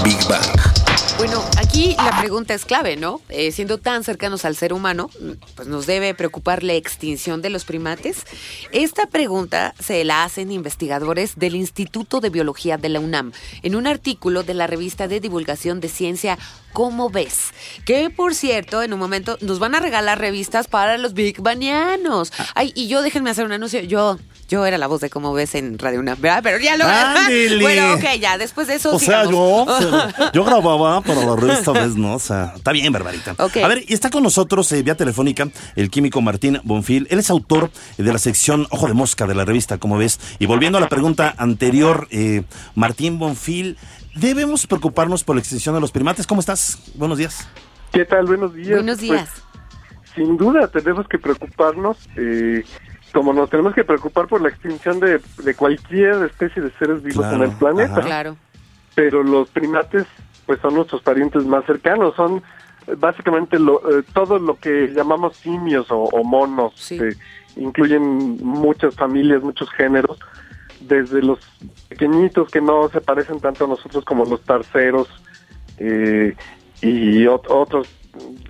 [0.04, 0.46] Big Bang.
[1.18, 1.44] Bueno,
[1.82, 3.22] aquí la pregunta es clave, ¿no?
[3.30, 5.10] Eh, siendo tan cercanos al ser humano,
[5.56, 8.26] pues nos debe preocupar la extinción de los primates.
[8.72, 13.32] Esta pregunta se la hacen investigadores del Instituto de Biología de la UNAM
[13.64, 16.38] en un artículo de la revista de divulgación de ciencia
[16.74, 17.52] ¿Cómo ves?
[17.86, 22.32] Que por cierto, en un momento nos van a regalar revistas para los Big Banianos.
[22.56, 23.82] Ay, y yo déjenme hacer un anuncio.
[23.82, 26.40] Yo, yo era la voz de Cómo ves en Radio UNAM, ¿verdad?
[26.44, 26.86] Pero ya lo.
[27.62, 29.66] Bueno, ok, ya, después de eso O sea, yo,
[30.34, 32.16] yo grababa para la revista vez, ¿no?
[32.16, 33.36] O sea, está bien, Barbarita.
[33.38, 37.08] A ver, y está con nosotros eh, vía telefónica el químico Martín Bonfil.
[37.10, 40.20] Él es autor de la sección Ojo de Mosca de la revista, como ves.
[40.40, 42.44] Y volviendo a la pregunta anterior, eh,
[42.76, 43.78] Martín Bonfil,
[44.16, 46.28] ¿debemos preocuparnos por la extinción de los primates?
[46.28, 46.80] ¿Cómo estás?
[46.96, 47.48] Buenos días.
[47.92, 48.26] ¿Qué tal?
[48.26, 48.70] Buenos días.
[48.76, 49.30] Buenos días.
[49.30, 49.44] Pues,
[50.16, 52.64] sin duda tenemos que preocuparnos, eh,
[53.14, 57.26] como nos tenemos que preocupar por la extinción de, de cualquier especie de seres vivos
[57.26, 57.92] Claro, en el planeta.
[57.94, 58.02] ajá.
[58.02, 58.38] Claro.
[58.96, 60.06] Pero los primates,
[60.46, 62.42] pues son nuestros parientes más cercanos, son
[62.98, 66.74] básicamente lo, eh, todo lo que llamamos simios o, o monos.
[66.76, 67.00] Sí.
[67.58, 70.18] incluyen muchas familias, muchos géneros,
[70.80, 71.40] desde los
[71.90, 75.08] pequeñitos que no se parecen tanto a nosotros como los tarceros
[75.78, 76.36] eh,
[76.82, 77.88] y ot- otros,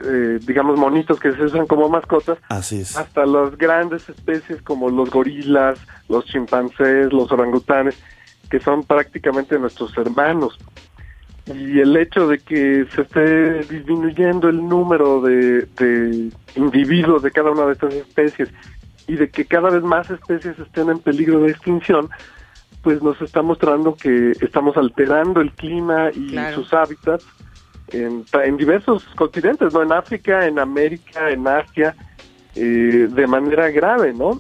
[0.05, 2.95] eh, digamos, monitos que se usan como mascotas, Así es.
[2.95, 8.01] hasta las grandes especies como los gorilas, los chimpancés, los orangutanes,
[8.49, 10.57] que son prácticamente nuestros hermanos.
[11.55, 17.51] Y el hecho de que se esté disminuyendo el número de, de individuos de cada
[17.51, 18.49] una de estas especies
[19.07, 22.09] y de que cada vez más especies estén en peligro de extinción,
[22.81, 26.55] pues nos está mostrando que estamos alterando el clima y Claro.
[26.55, 27.25] sus hábitats
[27.91, 29.83] en, en diversos continentes, ¿no?
[29.83, 31.95] En África, en América, en Asia,
[32.55, 34.39] eh, de manera grave, ¿no?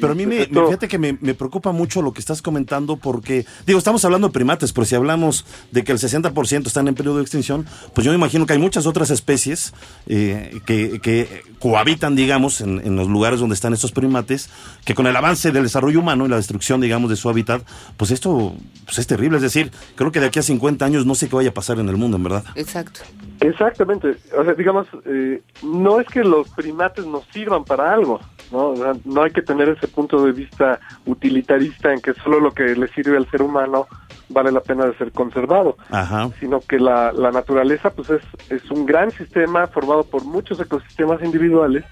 [0.00, 3.44] Pero a mí me, fíjate que me, me preocupa mucho lo que estás comentando porque,
[3.66, 7.16] digo, estamos hablando de primates, pero si hablamos de que el 60% están en peligro
[7.16, 9.74] de extinción, pues yo me imagino que hay muchas otras especies
[10.06, 14.50] eh, que, que cohabitan, digamos, en, en los lugares donde están estos primates,
[14.84, 17.62] que con el avance del desarrollo humano y la destrucción, digamos, de su hábitat,
[17.96, 19.36] pues esto pues es terrible.
[19.36, 21.78] Es decir, creo que de aquí a 50 años no sé qué vaya a pasar
[21.78, 22.44] en el mundo, en verdad.
[22.54, 23.00] Exacto.
[23.40, 24.16] Exactamente.
[24.36, 28.68] O sea, digamos, eh, no es que los primates nos sirvan para algo, ¿no?
[28.70, 32.52] O sea, no hay que tener ese punto de vista utilitarista en que solo lo
[32.52, 33.86] que le sirve al ser humano
[34.28, 36.30] vale la pena de ser conservado, Ajá.
[36.38, 41.22] sino que la, la naturaleza pues es, es un gran sistema formado por muchos ecosistemas
[41.22, 41.84] individuales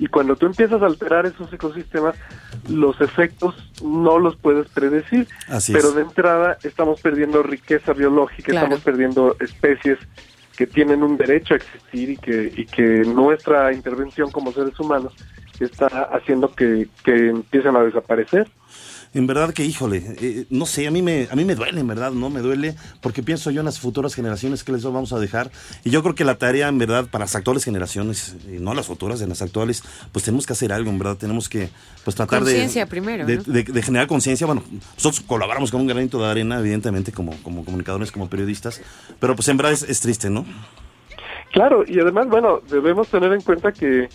[0.00, 2.14] y cuando tú empiezas a alterar esos ecosistemas,
[2.68, 5.26] los efectos no los puedes predecir.
[5.48, 5.94] Así pero es.
[5.96, 8.66] de entrada estamos perdiendo riqueza biológica, Claro.
[8.66, 9.98] estamos perdiendo especies
[10.58, 15.14] que tienen un derecho a existir y que, y que nuestra intervención como seres humanos
[15.60, 18.48] está haciendo que, que empiecen a desaparecer.
[19.14, 21.86] En verdad que, híjole, eh, no sé, a mí, me, a mí me duele, en
[21.86, 22.30] verdad, ¿no?
[22.30, 25.50] Me duele porque pienso yo en las futuras generaciones que les vamos a dejar.
[25.84, 28.86] Y yo creo que la tarea, en verdad, para las actuales generaciones, y no las
[28.86, 31.70] futuras, en las actuales, pues tenemos que hacer algo, en verdad, tenemos que
[32.04, 32.52] pues tratar de...
[32.52, 33.42] Conciencia primero, De, ¿no?
[33.44, 34.46] de- de generar conciencia.
[34.46, 34.62] Bueno,
[34.96, 38.80] nosotros colaboramos con un granito de arena, evidentemente, como, como comunicadores, como periodistas,
[39.20, 40.44] pero pues en verdad es, es triste, ¿no?
[41.52, 44.08] Claro, y además, bueno, debemos tener en cuenta que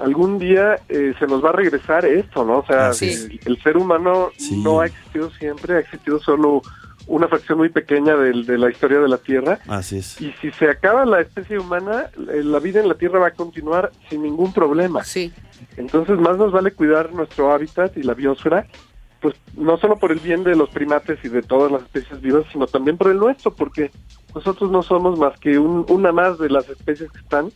[0.00, 2.58] algún día eh, se nos va a regresar esto, ¿no?
[2.58, 4.56] O sea, el, el ser humano Sí.
[4.62, 6.62] no ha existido siempre, ha existido solo
[7.06, 9.58] una fracción muy pequeña del- de, la historia de la Tierra.
[9.66, 10.20] Así es.
[10.20, 13.30] Y si se acaba la especie humana, eh, la vida en la Tierra va a
[13.32, 15.02] continuar sin ningún problema.
[15.04, 15.32] Sí.
[15.76, 18.66] Entonces, más nos vale cuidar nuestro hábitat y la biosfera,
[19.20, 22.44] pues no solo por el bien de los primates y de todas las especies vivas,
[22.52, 23.90] sino también por el nuestro, porque
[24.38, 27.50] nosotros no somos más que un- una más de las especies que están,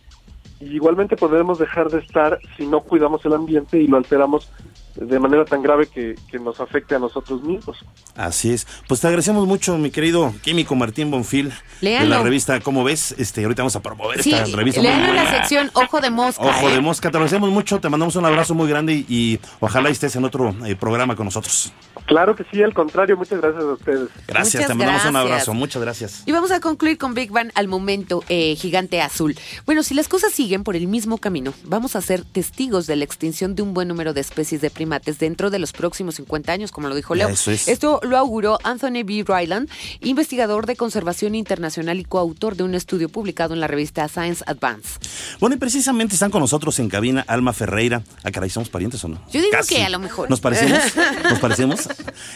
[0.58, 4.50] y igualmente podemos dejar de estar si no cuidamos el ambiente y lo alteramos
[4.94, 7.78] de manera tan grave que, que nos afecte a nosotros mismos.
[8.14, 8.66] Así es.
[8.88, 12.16] Pues te agradecemos mucho, mi querido químico Martín Bonfil, de Léanlo.
[12.16, 13.14] la revista ¿Cómo ves?
[13.18, 14.80] Este, ahorita vamos a promover Sí, esta revista.
[14.82, 16.42] lean la sección Ojo de Mosca.
[16.44, 16.74] Ojo ¿eh?
[16.74, 20.14] de mosca, te agradecemos mucho, te mandamos un abrazo muy grande y, y ojalá estés
[20.16, 21.72] en otro eh, programa con nosotros.
[22.06, 24.08] Claro que sí, al contrario, muchas gracias a ustedes.
[24.26, 26.22] Gracias, Muchas te mandamos un abrazo, muchas gracias.
[26.26, 29.36] Y vamos a concluir con Big Bang al momento, eh, gigante azul.
[29.66, 33.04] Bueno, si las cosas siguen por el mismo camino, vamos a ser testigos de la
[33.04, 36.72] extinción de un buen número de especies de primates dentro de los próximos 50 años,
[36.72, 37.28] como lo dijo Leo.
[37.28, 37.68] Eso es.
[37.68, 39.24] Esto lo auguró Anthony B.
[39.26, 39.68] Ryland,
[40.00, 44.98] investigador de conservación internacional y coautor de un estudio publicado en la revista Science Advance.
[45.38, 48.02] Bueno, y precisamente están con nosotros en cabina Alma Ferreira.
[48.24, 49.20] Ah, caray, ¿somos parientes o no?
[49.32, 50.28] Yo digo que a lo mejor.
[50.28, 50.80] ¿Nos parecemos?
[51.30, 51.88] ¿Nos parecemos?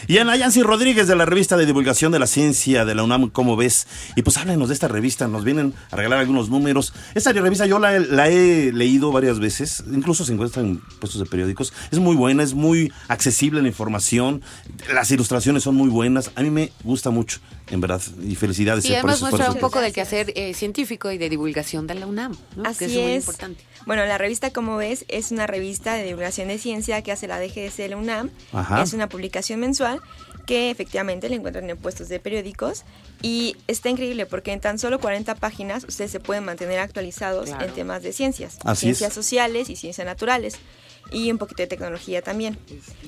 [0.07, 3.29] Y Ana Yancy Rodríguez de la revista de divulgación de la ciencia de la UNAM,
[3.29, 3.87] ¿cómo ves?
[4.15, 6.93] Y pues háblenos de esta revista, nos vienen a regalar algunos números.
[7.13, 11.19] Esta revista yo la, he- la he leído varias veces, incluso se encuentra en puestos
[11.19, 11.73] de periódicos.
[11.91, 14.41] Es muy buena, es muy accesible la información,
[14.93, 16.31] las ilustraciones son muy buenas.
[16.35, 18.85] A mí me gusta mucho, en verdad, y felicidades.
[18.85, 21.87] Y eh, por además por muestra un poco del quehacer eh, científico y de divulgación
[21.87, 22.63] de la UNAM, ¿no?
[22.69, 22.91] Así que es.
[22.91, 23.63] es muy importante.
[23.85, 27.39] Bueno, la revista, como ves, es una revista de divulgación de ciencia que hace la
[27.39, 28.29] DGS de la UNAM.
[28.51, 28.83] Ajá.
[28.83, 30.01] Es una publicación mensual
[30.45, 32.83] que efectivamente la encuentran en puestos de periódicos
[33.21, 37.65] y está increíble porque en tan solo 40 páginas ustedes se pueden mantener actualizados Claro.
[37.65, 38.97] en temas de ciencias, Así es.
[38.97, 40.55] ciencias sociales y ciencias naturales
[41.11, 42.57] y un poquito de tecnología también.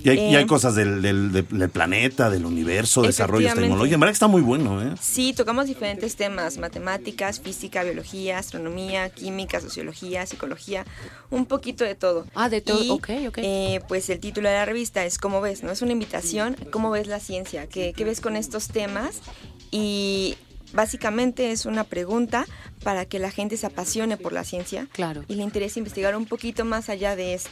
[0.04, 3.94] Y hay, y hay Eh, cosas del, del- planeta, del universo, desarrollos tecnológicos.
[3.94, 4.96] En verdad que está muy bueno, ¿eh?
[5.02, 10.86] Sí, tocamos diferentes temas, matemáticas, física, biología, astronomía, química, sociología, psicología,
[11.30, 12.26] un poquito de todo.
[12.36, 13.38] Ah, de todo, ok, ok.
[13.42, 15.64] eh, pues el título de la revista es ¿Cómo ves?
[15.64, 15.72] ¿No?
[15.72, 17.68] Es una invitación, ¿cómo ves la ciencia?
[17.68, 19.22] ¿Qué, qué ves con estos temas?
[19.72, 20.36] Y
[20.74, 22.46] básicamente es una pregunta
[22.84, 25.24] para que la gente se apasione por la ciencia Claro.
[25.28, 27.50] y le interese investigar un poquito más allá de esto.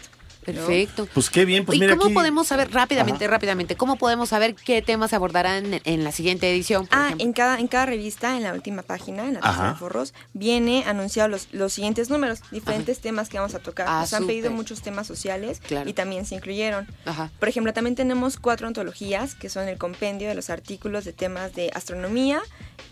[0.53, 1.07] Perfecto.
[1.13, 3.31] Pues qué bien, pues ¿Y mira cómo aquí- podemos saber rápidamente, Ajá.
[3.31, 6.87] rápidamente, cómo podemos saber qué temas se abordarán en, en la siguiente edición?
[6.87, 7.25] por Ah, ejemplo?
[7.25, 9.49] en cada, en cada revista, en la última página, en la Ajá.
[9.51, 13.87] tercera forros, viene anunciado los, los siguientes números, diferentes temas que vamos a tocar.
[13.89, 15.89] Ah, Nos han pedido muchos temas sociales Claro.
[15.89, 16.87] y también se incluyeron.
[17.05, 17.29] Ajá.
[17.39, 21.53] Por ejemplo, también tenemos cuatro antologías que son el compendio de los artículos de temas
[21.55, 22.41] de astronomía,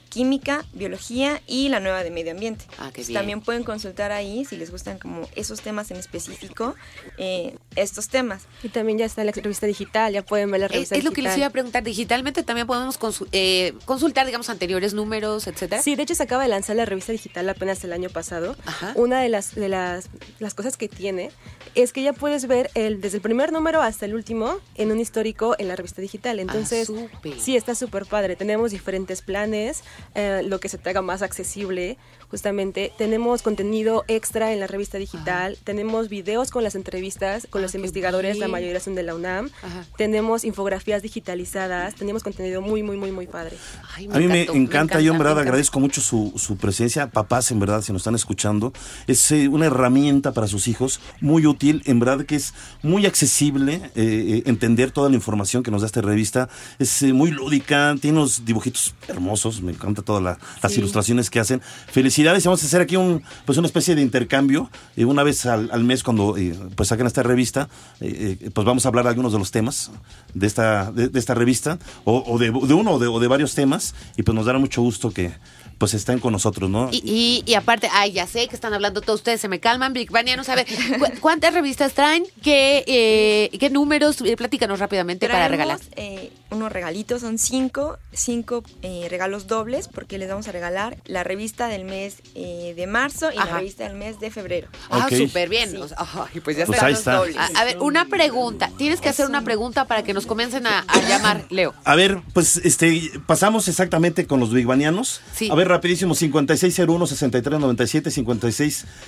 [0.10, 2.66] química, biología y la nueva de medio ambiente.
[2.80, 3.14] Ah, qué bien.
[3.14, 6.76] También pueden consultar ahí si les gustan como esos temas en específico,
[7.18, 8.44] eh, estos temas.
[8.64, 11.12] Y también ya está la revista digital, ya pueden ver la Es, revista es lo
[11.12, 11.40] que les digital.
[11.40, 11.84] iba a preguntar.
[11.84, 15.82] Digitalmente también podemos consu- eh, consultar, digamos, anteriores números, etcétera.
[15.82, 18.56] Sí, de hecho se acaba de lanzar la revista digital apenas el año pasado.
[18.66, 18.94] Ajá.
[18.96, 21.32] Una de las de las, las cosas que tiene
[21.76, 25.00] es que ya puedes ver el desde el primer número hasta el último en un
[25.00, 26.40] histórico en la revista digital.
[26.40, 27.40] Entonces, súper.
[27.40, 28.36] sí, está súper padre.
[28.36, 29.84] Tenemos diferentes planes,
[30.16, 31.98] eh, lo que se te haga más accesible,
[32.30, 32.92] justamente.
[32.98, 37.76] Tenemos contenido extra en la revista digital, tenemos videos con las entrevistas con Ah, los
[37.76, 38.52] investigadores, la bien.
[38.52, 39.50] mayoría son de la UNAM.
[39.64, 39.86] Ajá.
[39.98, 43.58] Tenemos infografías digitalizadas, tenemos contenido muy, muy, muy, muy padre.
[43.96, 47.10] Ay, A mí me encantó, encanta, yo en me verdad agradezco mucho su, su presencia.
[47.12, 48.74] Papás, en verdad, si nos están escuchando,
[49.08, 52.54] es eh, una herramienta para sus hijos muy útil, en verdad que es
[52.84, 56.50] muy accesible eh, eh, entender toda la información que nos da esta revista.
[56.80, 60.80] Es eh, muy lúdica, tiene unos dibujitos hermosos, me encanta todas la- las Sí.
[60.80, 61.62] ilustraciones que hacen.
[61.88, 64.70] Felicidades, y vamos a hacer aquí un, pues una especie de intercambio.
[64.96, 67.70] eh, una vez al, al mes cuando eh, pues saquen esta revista,
[68.02, 69.92] eh, eh, pues vamos a hablar de algunos de los temas
[70.34, 73.28] de esta, de, de esta revista, o, o de, de uno o de, o de
[73.28, 75.34] varios temas, y pues nos dará mucho gusto que
[75.78, 76.90] pues estén con nosotros, ¿no?
[76.92, 79.94] Y, y, y aparte, ay, ya sé que están hablando todos ustedes, se me calman,
[79.94, 80.66] Big Bang, ya no sabe.
[81.00, 82.24] ¿Cu- ¿Cuántas revistas traen?
[82.42, 84.22] ¿Qué, eh, qué números?
[84.22, 85.80] Eh, platícanos rápidamente para regalar.
[85.96, 91.24] eh, unos regalitos, son cinco, cinco eh, regalos dobles, porque les vamos a regalar la
[91.24, 93.48] revista del mes eh, de marzo y Ajá.
[93.52, 94.68] la revista del mes de febrero.
[94.90, 95.72] Ah, súper bien.
[95.72, 95.78] Sí.
[95.78, 95.98] O sea,
[96.34, 97.18] ay, pues ya Pues ahí está.
[97.18, 97.22] A,
[97.56, 98.72] a ver, una pregunta.
[98.78, 101.74] Tienes que hacer una pregunta para que nos comiencen a, a llamar, Leo.
[101.84, 105.20] A ver, pues este pasamos exactamente con los bigbanianos.
[105.36, 105.50] Sí.
[105.52, 108.12] A ver, rapidísimo, 5601-6397,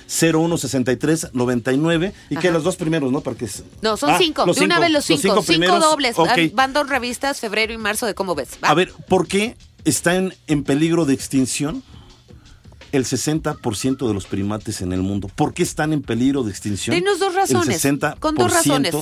[0.08, 2.12] 5601-6399.
[2.30, 3.20] Y que los dos primeros, ¿no?
[3.20, 4.44] Porque es- No, son Ah, cinco.
[4.44, 5.42] de una vez los cinco.
[5.42, 6.16] Cinco, dobles.
[6.16, 8.50] Van- Van dos revistas, febrero y marzo, de cómo ves.
[8.62, 8.68] Va.
[8.68, 11.82] A ver, ¿por qué están en peligro de extinción
[12.92, 15.28] el 60% de los primates en el mundo?
[15.34, 16.94] ¿Por qué están en peligro de extinción?
[16.96, 18.94] Denos dos razones, El 60% con dos razones.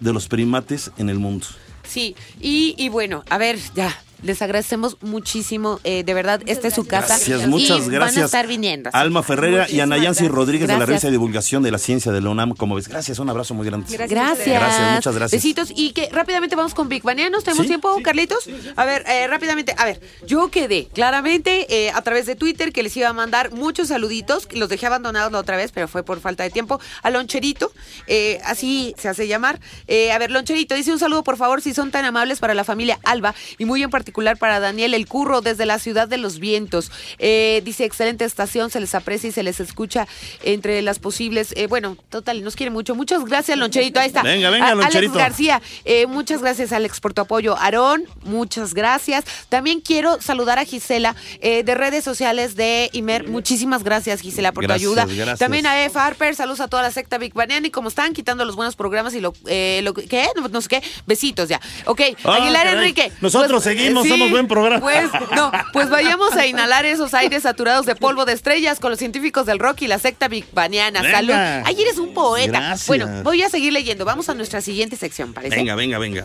[0.00, 1.46] de los primates en el mundo.
[1.86, 3.94] Sí, y, y bueno, a ver, ya.
[4.24, 7.08] Les agradecemos muchísimo, eh, de verdad, esta es su casa.
[7.08, 8.24] Gracias, y muchas Van a gracias.
[8.24, 8.88] estar viniendo.
[8.94, 10.88] Alma Ferreira y Ana Yancy Rodríguez de la Gracias.
[10.88, 12.54] revista de divulgación de la ciencia de la UNAM.
[12.54, 13.86] Como ves, gracias, un abrazo muy grande.
[13.94, 14.08] Gracias.
[14.48, 15.42] Gracias, muchas gracias.
[15.42, 15.72] Besitos.
[15.76, 17.44] Y que rápidamente vamos con Big Banianos.
[17.44, 18.02] ¿Tenemos Sí, tiempo, sí.
[18.02, 18.48] Carlitos?
[18.76, 19.74] A ver, eh, rápidamente.
[19.76, 23.52] A ver, yo quedé claramente eh, a través de Twitter que les iba a mandar
[23.52, 24.48] muchos saluditos.
[24.52, 26.80] Los dejé abandonados la otra vez, pero fue por falta de tiempo.
[27.02, 27.72] A Loncherito,
[28.06, 29.60] eh, así se hace llamar.
[29.86, 32.64] Eh, a ver, Loncherito, dice un saludo, por favor, si son tan amables para la
[32.64, 36.38] familia Alba y muy en particular para Daniel El Curro desde la ciudad de los
[36.38, 36.90] vientos.
[37.18, 40.06] Eh, dice, excelente estación, se les aprecia y se les escucha
[40.42, 41.52] entre las posibles.
[41.56, 42.94] eh, bueno, total, nos quiere mucho.
[42.94, 43.98] Muchas gracias, Loncherito.
[44.00, 44.22] Ahí está.
[44.22, 45.14] Venga, venga, A- Alex Loncherito.
[45.18, 47.56] García, eh, muchas gracias, Alex, por tu apoyo.
[47.58, 49.24] Aarón, muchas gracias.
[49.48, 53.28] También quiero saludar a Gisela de redes sociales de Imer.
[53.28, 55.04] Muchísimas gracias, Gisela, por Gracias, tu ayuda.
[55.06, 55.38] gracias.
[55.40, 55.98] También a F.
[55.98, 57.66] Harper, saludos a toda la secta Big Baniana.
[57.66, 60.28] Y como están quitando los buenos programas y lo, lo que- ¿qué?
[60.36, 61.60] No, no sé qué, besitos ya.
[61.86, 62.74] Ok, Ah, Aguilar caray.
[62.78, 63.12] Enrique.
[63.20, 64.80] Nosotros seguimos, somos buen programa.
[64.80, 68.98] Pues, no, pues vayamos a inhalar esos aires saturados de polvo de estrellas con los
[68.98, 71.02] científicos del rock y la secta Big Baniana.
[71.02, 71.16] Venga.
[71.16, 71.34] Salud.
[71.66, 72.58] Ay, eres un poeta.
[72.58, 72.86] Gracias.
[72.86, 74.04] Bueno, voy a seguir leyendo.
[74.04, 75.56] Vamos a nuestra siguiente sección, parece.
[75.56, 76.24] Venga, venga, venga.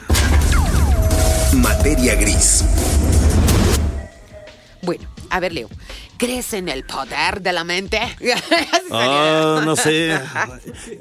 [1.54, 2.64] Materia gris.
[4.82, 5.70] Bueno, a ver, Leo.
[6.20, 8.00] ¿Crees en el poder de la mente?
[8.92, 10.20] Ah, no sé.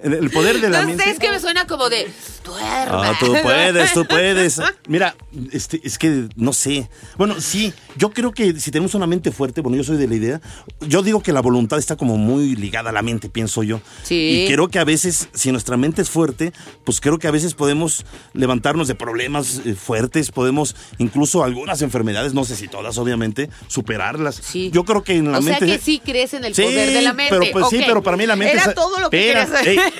[0.02, 1.04] El poder de la no mente.
[1.04, 2.06] sé, es que me suena como de
[2.44, 3.08] duerma.
[3.08, 4.60] Ah, tú puedes, tú puedes.
[4.86, 5.16] Mira,
[5.52, 6.90] este, es que no sé.
[7.16, 10.14] Bueno, sí, yo creo que si tenemos una mente fuerte, bueno, yo soy de la
[10.14, 10.40] idea,
[10.80, 13.80] yo digo que la voluntad está como muy ligada a la mente, pienso yo.
[14.02, 14.44] Sí.
[14.44, 16.52] Y creo que a veces, si nuestra mente es fuerte,
[16.84, 18.04] pues creo que a veces podemos
[18.34, 24.34] levantarnos de problemas eh, fuertes, podemos incluso algunas enfermedades, no sé si todas, obviamente, superarlas.
[24.42, 24.70] Sí.
[24.74, 25.66] Yo creo que en la o mente.
[25.66, 27.36] sea que sí crees en el Sí, poder de la mente.
[27.38, 29.92] Pero pues sí, pero para mí la mente Era es- todo lo que Espera, querías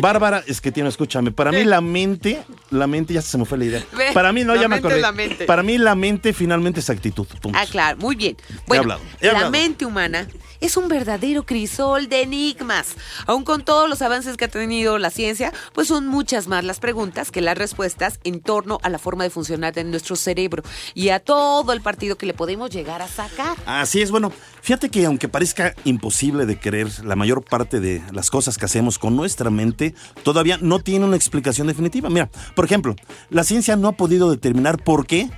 [0.00, 3.58] Bárbara, es que tiene, escúchame, para mí la mente, la mente ya se me fue
[3.58, 3.84] la idea.
[4.14, 4.96] Para mí no la ya me acordé.
[4.96, 5.44] es la mente.
[5.44, 7.26] Para mí la mente finalmente es actitud.
[7.26, 7.58] punto.
[7.58, 8.36] Ah, claro, muy bien.
[8.66, 10.26] Bueno, hablado, he la mente humana
[10.60, 12.96] es un verdadero crisol de enigmas.
[13.26, 16.80] Aun con todos los avances que ha tenido la ciencia, pues son muchas más las
[16.80, 20.62] preguntas que las respuestas en torno a la forma de funcionar de nuestro cerebro
[20.94, 23.56] y a todo el partido que le podemos llegar a sacar.
[23.66, 28.30] Así es, bueno, fíjate que aunque parezca imposible de creer, la mayor parte de las
[28.30, 32.10] cosas que hacemos con nuestra mente todavía no tiene una explicación definitiva.
[32.10, 32.96] Mira, por ejemplo,
[33.30, 35.30] la ciencia no ha podido determinar por qué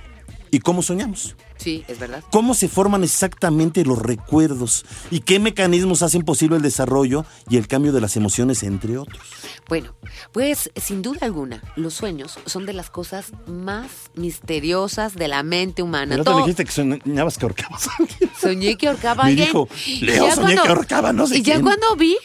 [0.51, 1.35] y cómo soñamos.
[1.59, 2.23] Sí, es verdad.
[2.31, 7.67] cómo se forman exactamente los recuerdos y qué mecanismos hacen posible el desarrollo y el
[7.67, 9.19] cambio de las emociones, entre otros.
[9.67, 9.93] Bueno,
[10.31, 15.83] pues sin duda alguna, los sueños son de las cosas más misteriosas de la mente
[15.83, 16.15] humana.
[16.17, 18.31] Pero te dijiste que soñabas que ahorcabas a alguien.
[18.39, 19.47] Soñé que ahorcaba a alguien.
[19.47, 21.65] dijo, Y Leo, soñé que ahorcaba no sé Y ya quién.
[21.65, 22.15] cuando vi,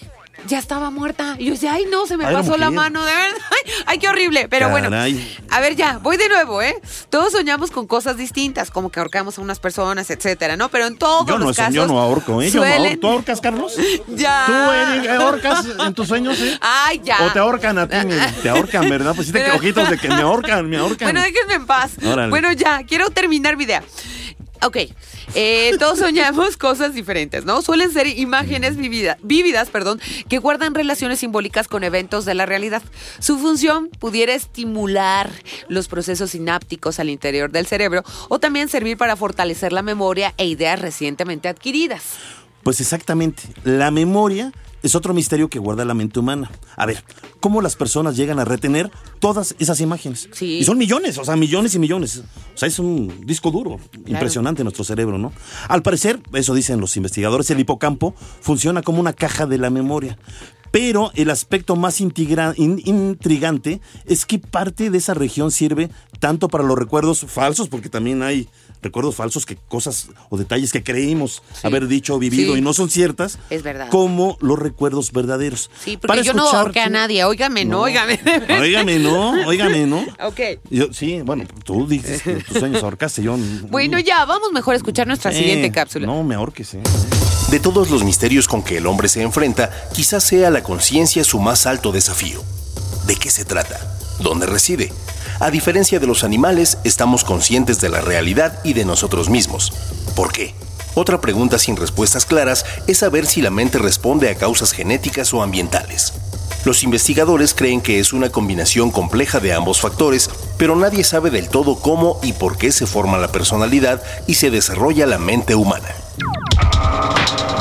[0.47, 1.37] ya estaba muerta.
[1.39, 3.37] Y yo decía, ay, no, se me pasó la mano, de verdad.
[3.65, 4.47] Ay, ay, qué horrible.
[4.49, 4.89] Pero bueno,
[5.51, 6.75] a ver ya, voy de nuevo, ¿eh?
[7.09, 10.69] Todos soñamos con cosas distintas, como que ahorcamos a unas personas, etcétera, ¿no?
[10.69, 11.75] Pero en todos Yo no, los so- casos.
[11.75, 12.51] yo no ahorco, ¿eh?
[12.51, 12.99] Yo no ahorco.
[13.01, 13.75] ¿Tú ahorcas, Carlos?
[14.09, 14.45] Ya.
[14.47, 16.59] ¿Tú ahorcas en tus sueños, eh?
[16.61, 17.19] Ay, ya.
[17.23, 17.97] ¿O te ahorcan a ti?
[18.43, 19.15] Te ahorcan, ¿verdad?
[19.15, 21.07] Pues sí te Pero- ojitos de que me ahorcan, me ahorcan.
[21.07, 21.93] Bueno, déjenme en paz.
[22.05, 22.29] Órale.
[22.31, 23.83] Bueno, ya, quiero terminar mi idea.
[24.65, 24.79] Ok,
[25.35, 27.61] eh, todos soñamos cosas diferentes, ¿no?
[27.61, 32.83] Suelen ser imágenes vivida- vívidas, perdón, que guardan relaciones simbólicas con eventos de la realidad.
[33.19, 35.31] Su función pudiera estimular
[35.69, 40.47] los procesos sinápticos al interior del cerebro o también servir para fortalecer la memoria e
[40.47, 42.03] ideas recientemente adquiridas.
[42.63, 43.43] Pues exactamente.
[43.65, 44.51] La memoria
[44.85, 46.51] es otro misterio que guarda la mente humana.
[46.77, 47.03] A ver,
[47.41, 50.29] ¿cómo las personas llegan a retener todas esas imágenes?
[50.33, 50.59] Sí.
[50.59, 52.23] Y son millones, o sea, millones y millones.
[52.55, 55.33] O sea, es un disco duro, impresionante nuestro cerebro, ¿no?
[55.69, 60.19] Al parecer, eso dicen los investigadores, el hipocampo funciona como una caja de la memoria.
[60.71, 66.77] Pero el aspecto más intrigante es que parte de esa región sirve tanto para los
[66.77, 68.49] recuerdos falsos, porque también hay
[68.85, 72.59] recuerdos falsos, que cosas o detalles que creímos haber dicho o vivido Sí.
[72.61, 73.39] y no son ciertas.
[73.51, 73.89] Es verdad.
[73.91, 75.71] Como los recuerdos verdaderos.
[75.85, 77.25] Sí, porque yo no ahorqué a nadie.
[77.25, 78.21] Óigame, no, óigame.
[78.61, 80.05] Óigame, no, óigame, no.
[80.25, 80.41] Ok.
[80.71, 83.37] Yo, sí, bueno, tú dices que tus sueños ahorcaste, yo.
[83.71, 86.07] Bueno, ya, vamos mejor a escuchar nuestra Eh, siguiente cápsula.
[86.07, 86.81] No, me ahorques, eh.
[87.51, 91.39] De todos los misterios con que el hombre se enfrenta, quizás sea la conciencia su
[91.41, 92.43] más alto desafío.
[93.07, 93.79] ¿De qué se trata?
[94.21, 94.93] ¿Dónde reside?
[95.41, 99.73] A diferencia de los animales, estamos conscientes de la realidad y de nosotros mismos.
[100.15, 100.55] ¿Por qué?
[100.95, 105.43] Otra pregunta sin respuestas claras es saber si la mente responde a causas genéticas o
[105.43, 106.13] ambientales.
[106.65, 111.49] Los investigadores creen que es una combinación compleja de ambos factores, pero nadie sabe del
[111.49, 115.89] todo cómo y por qué se forma la personalidad y se desarrolla la mente humana.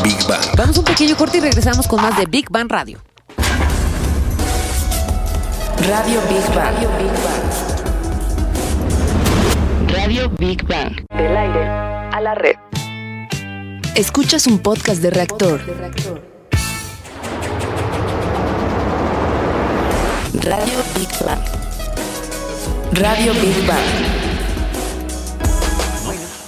[0.04, 0.56] Big Bang.
[0.56, 3.02] Vamos un pequeño corte y regresamos con más de Big Bang Radio.
[5.88, 6.74] Radio Big Bang.
[6.76, 7.44] Radio Big Bang.
[9.92, 11.06] Radio Big Bang.
[11.10, 11.68] Del aire
[12.12, 12.56] a la red.
[13.96, 15.62] Escuchas un podcast de reactor.
[20.42, 21.42] Radio Big Bang.
[22.94, 24.23] Radio Big Bang.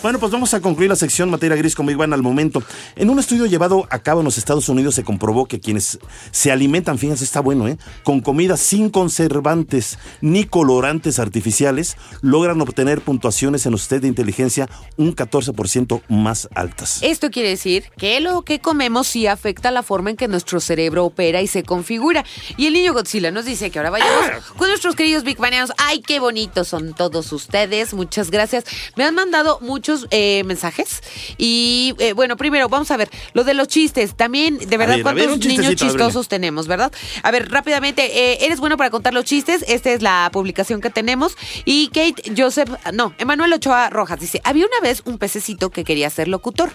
[0.06, 2.62] Bueno, pues vamos a concluir la sección materia gris con Big Bang al momento.
[2.96, 5.98] En un estudio llevado a cabo en los Estados Unidos se comprobó que quienes
[6.30, 7.80] se alimentan, fíjense, está bueno, ¿eh?
[8.04, 14.70] Con comida sin conservantes ni colorantes artificiales, logran obtener puntuaciones en los test de inteligencia
[14.96, 17.00] un 14% más altas.
[17.02, 21.04] Esto quiere decir que lo que comemos sí afecta la forma en que nuestro cerebro
[21.04, 22.24] opera y se configura.
[22.58, 25.74] Y el niño Godzilla nos dice que ahora vayamos con nuestros queridos Big Banianos.
[25.80, 27.96] ¡Ay, qué bonitos son todos ustedes!
[27.96, 28.66] Muchas gracias.
[28.96, 31.02] Me han mandado muchos eh, mensajes.
[31.38, 34.16] Y eh, bueno, primero, vamos a ver lo de los chistes.
[34.16, 36.92] También, de verdad, ver, ¿cuántos niños chistosos tenemos, verdad?
[37.24, 39.64] A ver, rápidamente, eh, ¿eres bueno para contar los chistes?
[39.68, 41.38] Esta es la publicación que tenemos.
[41.66, 46.10] Y Kate Joseph, no, Emanuel Ochoa Rojas dice, había una vez un pececito que quería
[46.10, 46.72] ser locutor.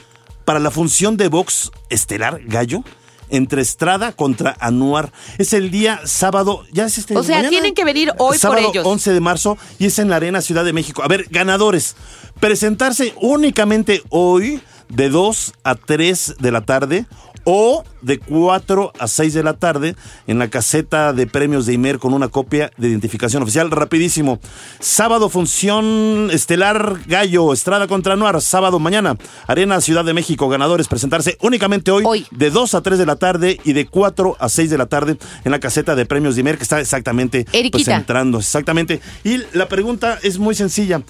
[0.44, 2.84] para la función de box estelar gallo
[3.30, 5.12] entre Estrada contra Anuar.
[5.38, 7.50] Es el día sábado, ya es este O sea, mañana.
[7.50, 8.86] tienen que venir hoy por sábado ellos.
[8.86, 11.02] 11 de marzo y es en la Arena Ciudad de México.
[11.02, 11.96] A ver, ganadores.
[12.38, 17.06] Presentarse únicamente hoy de 2 a 3 de la tarde
[17.44, 21.98] o de 4 a 6 de la tarde en la caseta de premios de Imer
[21.98, 23.70] con una copia de identificación oficial.
[23.70, 24.38] Rapidísimo.
[24.79, 28.40] Sábado función estelar Gallo, Estrada contra Noir.
[28.40, 30.48] Sábado mañana, Arena Ciudad de México.
[30.48, 32.26] Ganadores presentarse únicamente hoy, Hoy.
[32.31, 35.16] de 2 a 3 de la tarde y de 4 a 6 de la tarde
[35.44, 38.38] en la caseta de premios de Imer que está exactamente pues, entrando.
[38.38, 39.00] Exactamente.
[39.24, 41.03] Y la pregunta es muy sencilla.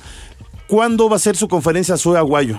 [0.67, 2.59] ¿Cuándo va a ser su conferencia Soy Aguayo?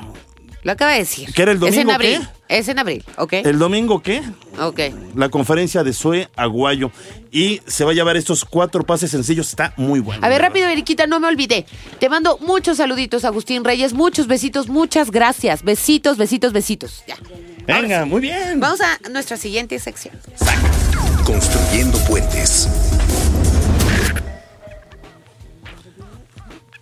[0.63, 1.33] Lo acaba de decir.
[1.33, 2.27] ¿Qué era el Es en domingo, abril.
[2.47, 3.33] Es en abril, ¿ok?
[3.33, 4.21] ¿El domingo qué?
[4.59, 4.79] Ok.
[5.15, 6.91] La conferencia de Sue Aguayo.
[7.31, 9.47] Y se va a llevar estos cuatro pases sencillos.
[9.49, 10.23] Está muy bueno.
[10.23, 11.65] A ver, rápido, Eriquita, no me olvidé.
[11.99, 15.63] Te mando muchos saluditos, Agustín Reyes, muchos besitos, muchas gracias.
[15.63, 17.03] Besitos, besitos, besitos.
[17.07, 17.17] Ya.
[17.65, 18.59] Venga, muy bien.
[18.59, 20.13] Vamos a nuestra siguiente sección.
[21.25, 22.67] Construyendo puentes.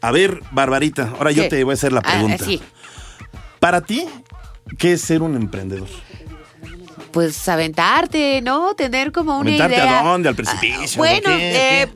[0.02, 2.44] A ver, Barbarita, ahora yo te voy a hacer la Ah, pregunta.
[2.46, 2.62] sí.
[3.60, 4.06] Para ti,
[4.78, 5.88] ¿qué es ser un emprendedor?
[7.12, 8.76] Pues aventarte, ¿no?
[8.76, 10.00] Tener como una ¿Aventarte idea.
[10.02, 10.30] a dónde?
[10.30, 10.78] ¿Al precipicio?
[10.80, 11.82] Ah, bueno, ¿O qué?
[11.84, 11.88] eh,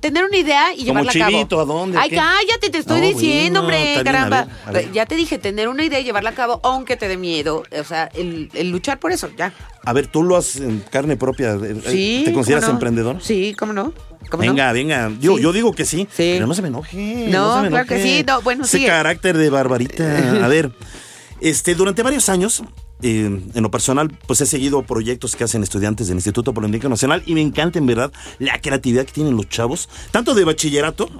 [0.00, 1.60] tener una idea y ¿Como llevarla a cabo.
[1.60, 1.96] ¿A dónde?
[1.98, 2.16] ¿O Ay, qué?
[2.16, 4.44] cállate, te estoy No, diciendo, bueno, hombre, está bien, a caramba.
[4.44, 4.92] ver, a ver.
[4.92, 7.62] Ya te dije, tener una idea y llevarla a cabo, aunque te dé miedo.
[7.78, 9.52] O sea, el, el luchar por eso, ya.
[9.84, 11.52] A ver, tú lo haces en carne propia.
[11.54, 12.22] eh, Sí.
[12.24, 12.76] ¿Te consideras ¿cómo no?
[12.78, 13.22] emprendedor?
[13.22, 13.92] Sí, ¿cómo no?
[14.30, 14.50] ¿Cómo no?
[14.50, 15.12] Venga, venga.
[15.20, 15.42] Yo, Sí.
[15.44, 16.32] yo digo que sí, Sí.
[16.34, 17.28] Pero no se me enoje.
[17.30, 18.24] No, se me claro que sí.
[18.26, 18.88] No, bueno, Ese sigue.
[18.88, 20.44] carácter de barbarita.
[20.44, 20.72] A ver,
[21.40, 22.62] este, durante varios años,
[23.02, 27.22] eh, en lo personal, pues he seguido proyectos que hacen estudiantes del Instituto Politécnico Nacional
[27.26, 31.10] y me encanta en verdad la creatividad que tienen los chavos, tanto de bachillerato,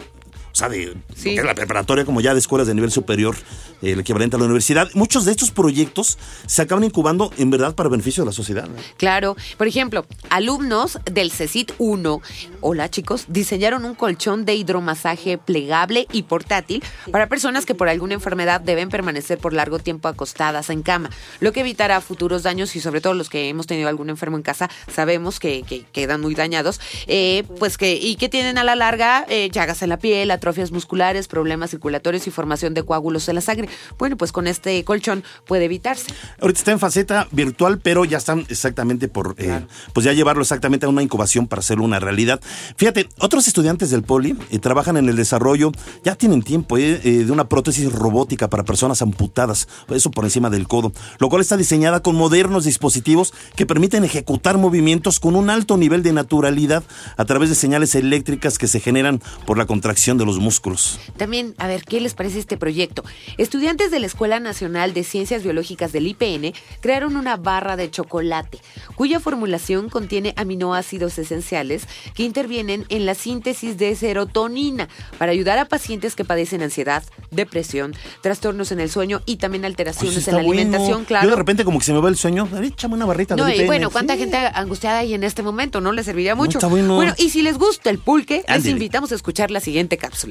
[0.57, 1.37] sea, de Sí.
[1.37, 3.37] la preparatoria como ya de escuelas de nivel superior,
[3.83, 4.89] el equivalente a la universidad.
[4.95, 8.67] Muchos de estos proyectos se acaban incubando en verdad para beneficio de la sociedad.
[8.67, 8.75] ¿no?
[8.97, 12.21] Claro, por ejemplo, alumnos del CECIT 1,
[12.61, 18.15] hola chicos, diseñaron un colchón de hidromasaje plegable y portátil para personas que por alguna
[18.15, 22.81] enfermedad deben permanecer por largo tiempo acostadas en cama, lo que evitará futuros daños y
[22.81, 26.35] sobre todo los que hemos tenido algún enfermo en casa sabemos que, que quedan muy
[26.35, 30.31] dañados, eh, pues que y que tienen a la larga eh, llagas en la piel,
[30.47, 33.69] atrofias musculares, problemas circulatorios y formación de coágulos en la sangre.
[33.99, 36.07] Bueno, pues con este colchón puede evitarse.
[36.41, 40.87] Ahorita está en faceta virtual, pero ya están exactamente por, eh, pues ya llevarlo exactamente
[40.87, 42.41] a una incubación para hacerlo una realidad.
[42.77, 45.73] Fíjate, otros estudiantes del Poli eh, trabajan en el desarrollo,
[46.05, 50.49] ya tienen tiempo, eh, eh, de una prótesis robótica para personas amputadas, eso por encima
[50.49, 55.51] del codo, lo cual está diseñada con modernos dispositivos que permiten ejecutar movimientos con un
[55.51, 56.85] alto nivel de naturalidad
[57.17, 60.99] a través de señales eléctricas que se generan por la contracción de los músculos.
[61.17, 63.05] También, a ver, ¿qué les parece este proyecto?
[63.39, 68.59] Estudiantes de la Escuela Nacional de Ciencias Biológicas del IPN crearon una barra de chocolate,
[68.95, 75.67] cuya formulación contiene aminoácidos esenciales que intervienen en la síntesis de serotonina para ayudar a
[75.67, 80.43] pacientes que padecen ansiedad, depresión, trastornos en el sueño y también alteraciones Pues en la
[80.43, 80.53] bueno.
[80.63, 81.31] alimentación, Yo claro.
[81.31, 83.45] de repente como que se me va el sueño, a ver, échame una barrita No,
[83.45, 84.21] de y bueno, ¿cuánta Sí.
[84.21, 85.81] gente angustiada hay en este momento?
[85.81, 85.93] ¿No?
[85.93, 86.59] Le serviría mucho.
[86.59, 87.01] está bueno.
[87.19, 90.26] y si les gusta el pulque, les invitamos a escuchar la siguiente cápsula.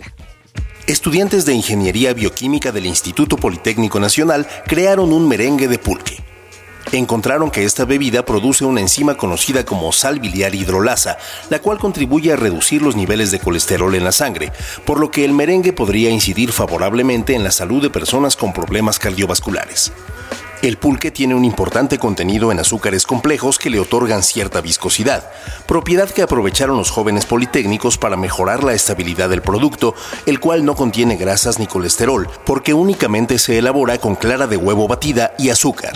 [0.88, 6.24] Estudiantes de Ingeniería Bioquímica del Instituto Politécnico Nacional crearon un merengue de pulque.
[6.92, 11.18] Encontraron que esta bebida produce una enzima conocida como sal biliar hidrolasa,
[11.50, 14.52] la cual contribuye a reducir los niveles de colesterol en la sangre,
[14.86, 19.00] por lo que el merengue podría incidir favorablemente en la salud de personas con problemas
[19.00, 19.92] cardiovasculares.
[20.62, 25.30] El pulque tiene un importante contenido en azúcares complejos que le otorgan cierta viscosidad,
[25.68, 29.96] propiedad que aprovecharon los jóvenes politécnicos para mejorar la estabilidad del producto,
[30.26, 34.88] el cual no contiene grasas ni colesterol, porque únicamente se elabora con clara de huevo
[34.88, 35.94] batida y azúcar.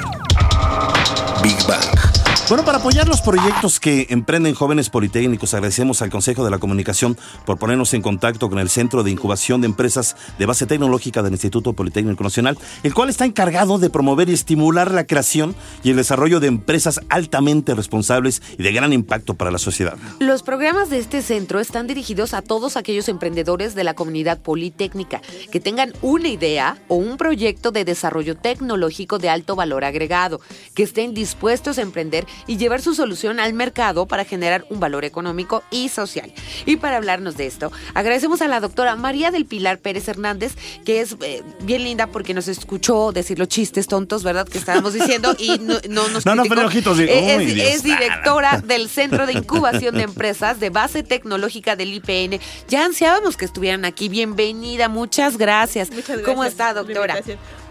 [1.41, 2.18] Big Bang.
[2.49, 7.15] Bueno, para apoyar los proyectos que emprenden jóvenes politécnicos, agradecemos al Consejo de la Comunicación
[7.45, 11.33] por ponernos en contacto con el Centro de Incubación de Empresas de Base Tecnológica del
[11.33, 15.97] Instituto Politécnico Nacional, el cual está encargado de promover y estimular la creación y el
[15.97, 19.99] desarrollo de empresas altamente responsables y de gran impacto para la sociedad.
[20.17, 25.21] Los programas de este centro están dirigidos a todos aquellos emprendedores de la comunidad politécnica
[25.51, 30.41] que tengan una idea o un proyecto de desarrollo tecnológico de alto valor agregado,
[30.73, 35.05] que estén dispuestos a emprender y llevar su solución al mercado para generar un valor
[35.05, 36.31] económico y social.
[36.65, 41.01] Y para hablarnos de esto, agradecemos a la doctora María del Pilar Pérez Hernández, que
[41.01, 44.47] es eh, bien linda porque nos escuchó decir los chistes tontos, ¿verdad?
[44.47, 48.89] Que estábamos diciendo y no, no nos No, no, ojitos Eh, Uy, es, directora del
[48.89, 52.39] Centro de Incubación de Empresas de Base Tecnológica del IPN.
[52.67, 54.09] Ya ansiábamos que estuvieran aquí.
[54.09, 55.89] Bienvenida, muchas gracias.
[55.89, 56.25] Muchas gracias.
[56.25, 57.19] ¿Cómo está, doctora?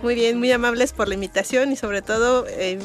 [0.02, 2.78] Muy bien, muy amables por la invitación y sobre todo eh,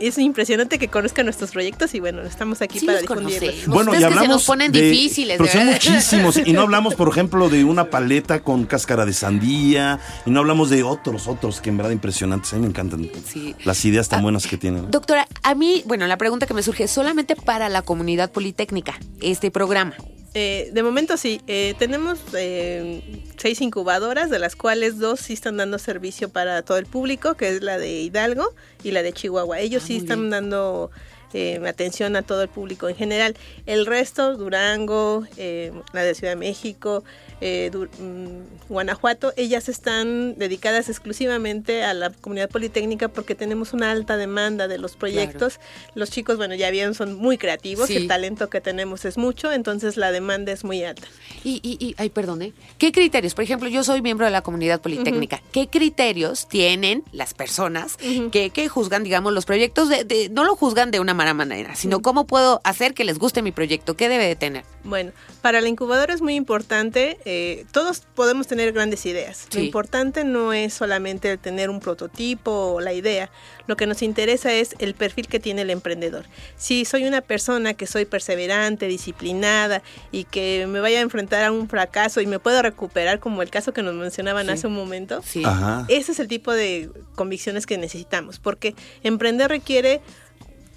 [0.00, 3.40] es impresionante que conozcan nuestros proyectos y bueno, estamos aquí Sí para los difundirlos.
[3.50, 3.74] conocemos.
[3.74, 5.80] Bueno, y que se hablamos nos ponen de- difíciles, pero de son verdad.
[5.84, 10.40] muchísimos y no hablamos, por ejemplo, de una paleta con cáscara de sandía y no
[10.40, 12.52] hablamos de otros, otros que en verdad impresionantes.
[12.52, 13.54] A mí me encantan Sí.
[13.64, 14.90] las ideas tan Ah, buenas que tienen.
[14.90, 19.50] Doctora, a mí, bueno, la pregunta que me surge, solamente para la comunidad politécnica, este
[19.50, 19.94] programa.
[20.38, 23.00] Eh, de momento sí, eh, tenemos eh,
[23.38, 27.48] seis incubadoras, de las cuales dos sí están dando servicio para todo el público, que
[27.48, 29.60] es la de Hidalgo y la de Chihuahua.
[29.60, 30.90] Ellos sí están dando
[31.32, 33.36] eh, atención a todo el público en general.
[33.66, 37.02] El resto, Durango, eh, la de Ciudad de México,
[37.40, 44.16] eh, mm, Guanajuato, ellas están dedicadas exclusivamente a la comunidad politécnica porque tenemos una alta
[44.16, 45.60] demanda de los proyectos.
[45.94, 47.96] Los chicos, bueno, ya vieron, son muy creativos, Sí.
[47.96, 51.06] el talento que tenemos es mucho, entonces la demanda es muy alta.
[51.44, 52.52] Y, y, y, ay, perdone.
[52.78, 53.34] ¿Qué criterios?
[53.34, 55.40] Por ejemplo, yo soy miembro de la comunidad politécnica.
[55.52, 57.96] ¿Qué criterios tienen las personas
[58.32, 59.88] que, que juzgan, digamos, los proyectos?
[59.88, 63.18] De, de- no lo juzgan de una mala manera, sino cómo puedo hacer que les
[63.18, 63.96] guste mi proyecto.
[63.96, 64.64] ¿Qué debe de tener?
[64.84, 65.12] Bueno,
[65.42, 69.48] para la incubadora es muy importante, eh, todos podemos tener grandes ideas.
[69.52, 73.30] Lo importante no es solamente el tener un prototipo o la idea,
[73.66, 76.24] lo que nos interesa es el perfil que tiene el emprendedor.
[76.56, 81.50] Si soy una persona que soy perseverante, disciplinada y que me vaya a enfrentar a
[81.50, 84.52] un fracaso y me puedo recuperar, como el caso que nos mencionaban Sí.
[84.52, 85.42] hace un momento, Sí.
[85.88, 90.00] Ese es el tipo de convicciones que necesitamos, porque emprender requiere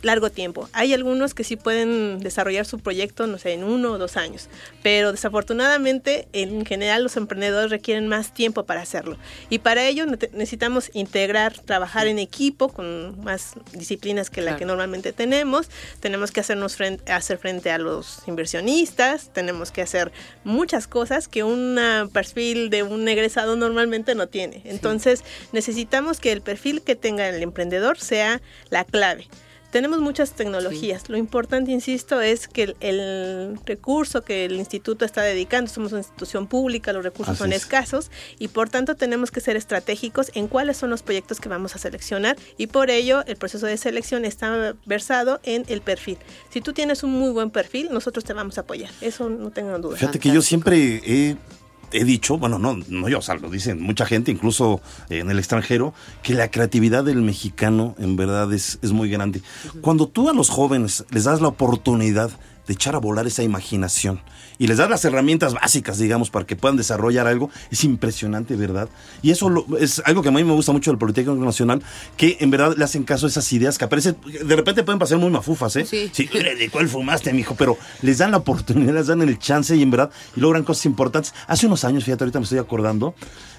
[0.01, 0.69] largo tiempo.
[0.73, 4.49] Hay algunos que sí pueden desarrollar su proyecto, no sé, en uno o dos años,
[4.83, 9.17] pero desafortunadamente en general los emprendedores requieren más tiempo para hacerlo.
[9.49, 15.13] Y para ello necesitamos integrar, trabajar en equipo con más disciplinas que la que normalmente
[15.13, 15.69] tenemos.
[15.99, 20.11] Tenemos que hacernos frente, hacer frente a los inversionistas, tenemos que hacer
[20.43, 21.79] muchas cosas que un
[22.13, 24.61] perfil de un egresado normalmente no tiene.
[24.65, 29.27] Entonces necesitamos que el perfil que tenga el emprendedor sea la clave
[29.71, 31.09] tenemos muchas tecnologías.
[31.09, 36.47] Lo importante, insisto, es que el, recurso que el instituto está dedicando, somos una institución
[36.47, 38.09] pública, los recursos son escasos
[38.39, 41.79] y por tanto tenemos que ser estratégicos en cuáles son los proyectos que vamos a
[41.79, 46.17] seleccionar y por ello el proceso de selección está versado en el perfil.
[46.49, 48.91] Si tú tienes un muy buen perfil, nosotros te vamos a apoyar.
[49.01, 49.97] Eso no tengo duda.
[49.97, 51.37] Fíjate que yo siempre he
[51.91, 55.39] he dicho, bueno, no, no yo, o sea, lo dicen mucha gente, incluso en el
[55.39, 59.41] extranjero, que la creatividad del mexicano en verdad es, es muy grande.
[59.81, 62.31] Cuando tú a los jóvenes les das la oportunidad
[62.69, 64.21] de echar a volar esa imaginación
[64.59, 68.89] y les das las herramientas básicas, digamos, para que puedan desarrollar algo, es impresionante, ¿verdad?
[69.23, 71.81] Y eso es algo que a mí me gusta mucho del Politécnico Nacional,
[72.15, 75.17] que en verdad le hacen caso a esas ideas que aparecen, de repente pueden pasar
[75.17, 75.85] muy mafufas, ¿eh?
[75.85, 76.11] Sí.
[76.13, 77.55] sí ¿De cuál fumaste, mijo?
[77.55, 80.85] Pero les dan la oportunidad, les dan el chance y en verdad y logran cosas
[80.85, 81.33] importantes.
[81.47, 83.15] Hace unos años, fíjate, ahorita me estoy acordando,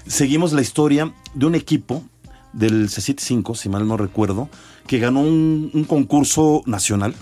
[0.07, 2.01] seguimos la historia de un equipo
[2.53, 4.47] del C75, si mal no recuerdo,
[4.87, 7.13] que ganó un concurso nacional,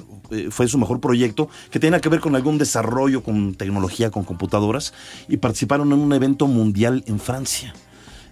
[0.51, 4.93] fue su mejor proyecto, que tenía que ver con algún desarrollo con tecnología, con computadoras,
[5.27, 7.73] y participaron en un evento mundial en Francia.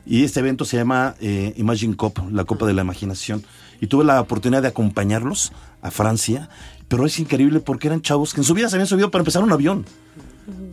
[0.06, 3.44] Y este evento se llama eh, Imagine Cop, la Copa de la Imaginación.
[3.82, 6.50] Y tuve la oportunidad de acompañarlos a Francia,
[6.88, 9.44] pero es increíble porque eran chavos que en su vida se habían subido para empezar
[9.44, 9.86] un avión.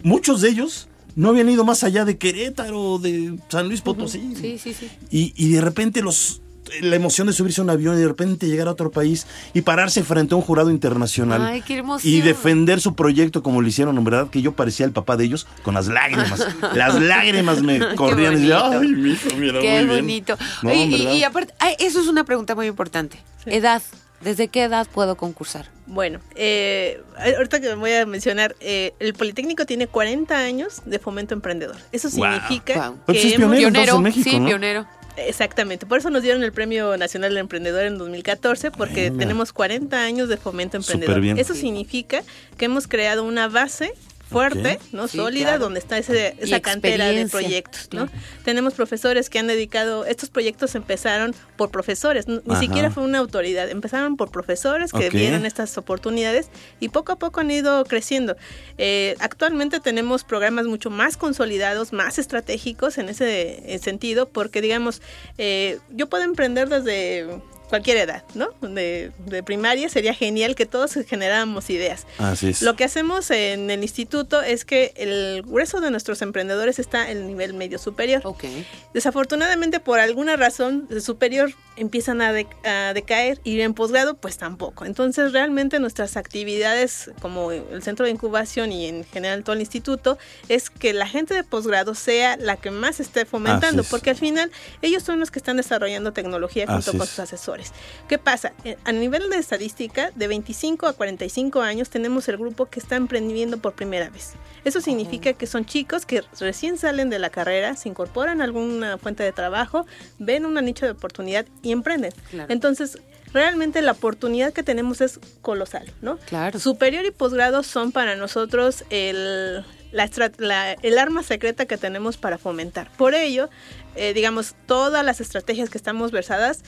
[0.05, 4.35] Muchos de ellos no habían ido más allá de Querétaro, de San Luis Potosí.
[4.41, 4.89] Sí, sí, sí.
[5.11, 6.41] Y, y de repente los
[6.83, 9.63] la emoción de subirse a un avión y de repente llegar a otro país y
[9.63, 12.13] pararse frente a un jurado internacional Ay, qué emoción.
[12.13, 15.25] y defender su proyecto como lo hicieron, en verdad que yo parecía el papá de
[15.25, 16.47] ellos con las lágrimas.
[16.75, 20.37] las lágrimas me corrían y decía, ay, mi hijo, mira, Qué muy bonito.
[20.63, 23.19] y, aparte, eso es una pregunta muy importante.
[23.47, 23.83] Edad.
[24.21, 25.69] ¿Desde qué edad puedo concursar?
[25.87, 27.03] Bueno, eh,
[27.37, 31.77] ahorita que me voy a mencionar, eh, el Politécnico tiene 40 años de fomento emprendedor.
[31.93, 34.87] Eso significa pues que es pionero, México, sí, pionero.
[35.17, 40.03] Exactamente, por eso nos dieron el Premio Nacional del Emprendedor en 2014, porque tenemos 40
[40.03, 41.39] años de fomento emprendedor.
[41.39, 42.23] Eso significa
[42.57, 43.95] que hemos creado una base
[44.35, 45.09] fuerte, ¿no?
[45.09, 48.09] Sólida, donde está ese, esa cantera de proyectos, ¿no?
[48.45, 53.71] Tenemos profesores que han dedicado, estos proyectos empezaron por profesores, ni siquiera fue una autoridad,
[53.71, 56.49] empezaron por profesores que vieron estas oportunidades
[56.81, 58.37] y poco a poco han ido creciendo.
[58.79, 65.01] Eh, actualmente tenemos programas mucho más consolidados, más estratégicos en ese sentido, porque digamos,
[65.39, 67.41] eh, yo puedo emprender desde
[67.75, 68.51] cualquier edad, ¿no?
[68.61, 69.11] De,
[69.45, 72.07] primaria sería genial que todos generáramos ideas.
[72.19, 72.63] Así es.
[72.63, 77.19] Lo que hacemos en el instituto es que el grueso de nuestros emprendedores está en
[77.19, 78.23] el nivel medio superior.
[78.25, 78.45] Ok.
[78.93, 84.85] Desafortunadamente, por alguna razón, el superior empiezan a, decaer y en posgrado, pues tampoco.
[84.85, 90.17] Entonces, realmente nuestras actividades, como el centro de incubación y en general todo el instituto,
[90.49, 94.53] es que la gente de posgrado sea la que más esté fomentando, porque al final
[94.83, 97.64] ellos son los que están desarrollando tecnología junto con sus asesores.
[98.09, 98.53] ¿Qué pasa?
[98.65, 102.97] Eh, a nivel de estadística, de 25 a 45 años tenemos el grupo que está
[102.97, 104.33] emprendiendo por primera vez.
[104.65, 108.99] Eso significa que son chicos que recién salen de la carrera, se incorporan a alguna
[108.99, 109.87] fuente de trabajo,
[110.19, 112.13] ven una nicho de oportunidad y emprenden.
[112.49, 112.99] Entonces,
[113.33, 116.19] realmente la oportunidad que tenemos es colosal, ¿no?
[116.27, 116.59] Claro.
[116.59, 122.91] Superior y posgrado son para nosotros el, la, el arma secreta que tenemos para fomentar.
[122.97, 123.49] Por ello,
[123.97, 126.63] eh, digamos, todas las estrategias que estamos versadas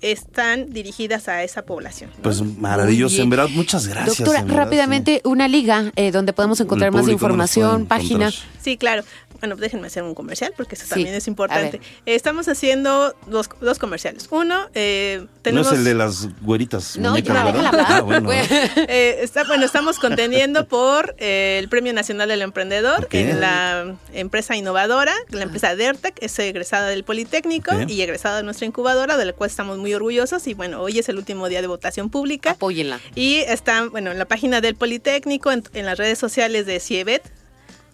[0.00, 2.10] están dirigidas a esa población.
[2.22, 4.18] Pues maravilloso, en verdad, muchas gracias.
[4.18, 8.32] Doctora, rápidamente, una liga eh, donde podemos encontrar más información, página.
[8.60, 9.04] Sí, claro.
[9.42, 11.80] Bueno, déjenme hacer un comercial porque eso también es importante.
[12.06, 14.28] estamos haciendo dos, dos comerciales.
[14.30, 15.66] Uno, eh, tenemos...
[15.66, 16.96] No es el de las güeritas.
[16.96, 18.30] No, no, ah, bueno.
[18.88, 24.54] Eh, está, bueno, estamos contendiendo por eh, el Premio Nacional del Emprendedor en la empresa
[24.54, 29.32] innovadora, la empresa DERTEC, es egresada del Politécnico y egresada de nuestra incubadora, de la
[29.32, 30.46] cual estamos muy orgullosos.
[30.46, 32.52] Y bueno, hoy es el último día de votación pública.
[32.52, 33.00] Apóyenla.
[33.16, 37.41] Y está, bueno, en la página del Politécnico, en, en las redes sociales de CIEBET,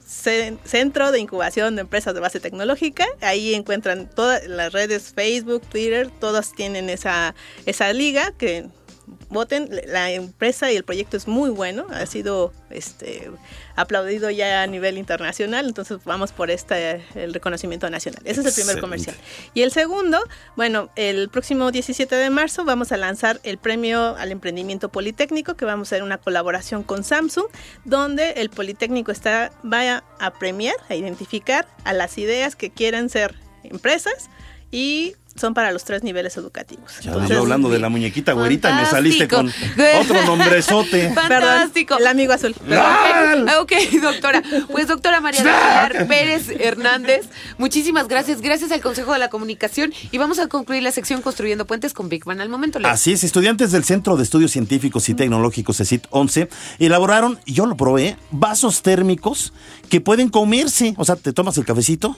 [0.09, 3.07] Centro de Incubación de Empresas de Base Tecnológica.
[3.21, 7.35] Ahí encuentran todas las redes Facebook, Twitter, todas tienen esa,
[7.67, 8.69] esa liga que
[9.29, 9.69] voten.
[9.87, 13.31] La empresa y el proyecto es muy bueno, ha sido este
[13.77, 18.21] aplaudido ya a nivel internacional, entonces vamos por este el reconocimiento nacional.
[18.25, 19.17] Ese es el primer comercial.
[19.55, 20.19] Y el segundo,
[20.57, 25.65] bueno, el próximo 17 de marzo vamos a lanzar el premio al emprendimiento politécnico, que
[25.65, 27.47] vamos a hacer una colaboración con Samsung,
[27.85, 33.35] donde el Politécnico está vaya a premiar, a identificar a las ideas que quieran ser
[33.63, 34.29] empresas
[34.71, 36.93] y son para los tres niveles educativos.
[37.01, 39.49] Ya Entonces, yo hablando de la muñequita güerita, me saliste con
[40.01, 41.11] otro nombrezote.
[41.15, 41.97] Fantástico.
[41.99, 42.55] el amigo azul.
[42.55, 43.63] Perfecto.
[43.63, 43.73] Ok,
[44.03, 44.43] doctora.
[44.71, 47.29] Pues doctora María del Pilar Pérez Hernández,
[47.59, 48.41] muchísimas gracias.
[48.41, 52.09] Gracias al Consejo de la Comunicación y vamos a concluir la sección Construyendo Puentes con
[52.09, 52.79] Big Man al momento.
[52.79, 52.91] Leo.
[52.91, 57.67] Así es, estudiantes del Centro de Estudios Científicos y Tecnológicos CECIT 11 elaboraron, y yo
[57.67, 59.53] lo probé, vasos térmicos
[59.89, 60.95] que pueden comerse.
[60.97, 62.17] O sea, te tomas el cafecito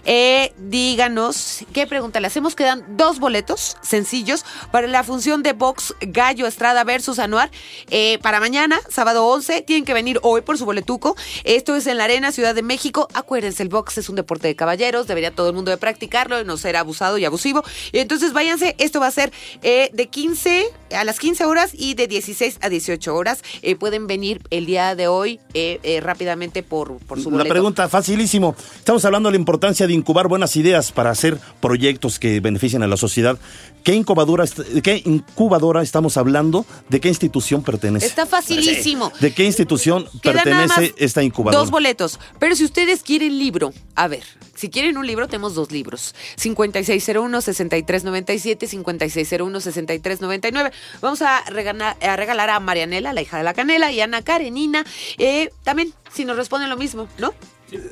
[0.05, 2.57] Eh, díganos, ¿qué pregunta le hacemos?
[2.57, 7.53] Quedan dos boletos sencillos para la función de box Gallo Estrada versus Anuar.
[7.91, 11.15] Eh, para mañana, sábado 11, tienen que venir hoy por su boletuco.
[11.45, 13.07] Esto es en la Arena, Ciudad de México.
[13.15, 16.45] Acuérdense, el box es un deporte de caballeros, debería todo el mundo de practicarlo y
[16.45, 17.63] no ser abusado y abusivo.
[17.93, 20.67] Y entonces váyanse, esto va a ser eh, de 15
[20.97, 23.43] a las 15 horas y de 16 a 18 horas.
[23.63, 27.51] Eh, pueden venir el día de hoy eh, eh, rápidamente por, por su La boleto.
[27.53, 28.55] pregunta, facilísimo.
[28.77, 32.87] Estamos hablando de la importancia de incubar buenas ideas para hacer proyectos que beneficien a
[32.87, 33.39] la sociedad.
[33.85, 34.45] ¿Qué incubadora,
[34.83, 36.67] qué incubadora estamos hablando?
[36.89, 38.07] ¿De qué institución pertenece?
[38.07, 39.13] Está facilísimo.
[39.21, 41.59] ¿De qué institución Queda pertenece esta incubadora?
[41.59, 42.19] Dos boletos.
[42.39, 44.25] Pero si ustedes quieren libro, a ver,
[44.59, 46.17] si quieren un libro, tenemos dos libros.
[46.37, 50.73] 5601-6397, 5601-6399.
[51.01, 54.23] Vamos a regalar, a regalar a Marianela, la hija de la canela, y a Ana
[54.23, 54.85] Karenina.
[55.19, 57.33] eh, también, si nos responden lo mismo, ¿no?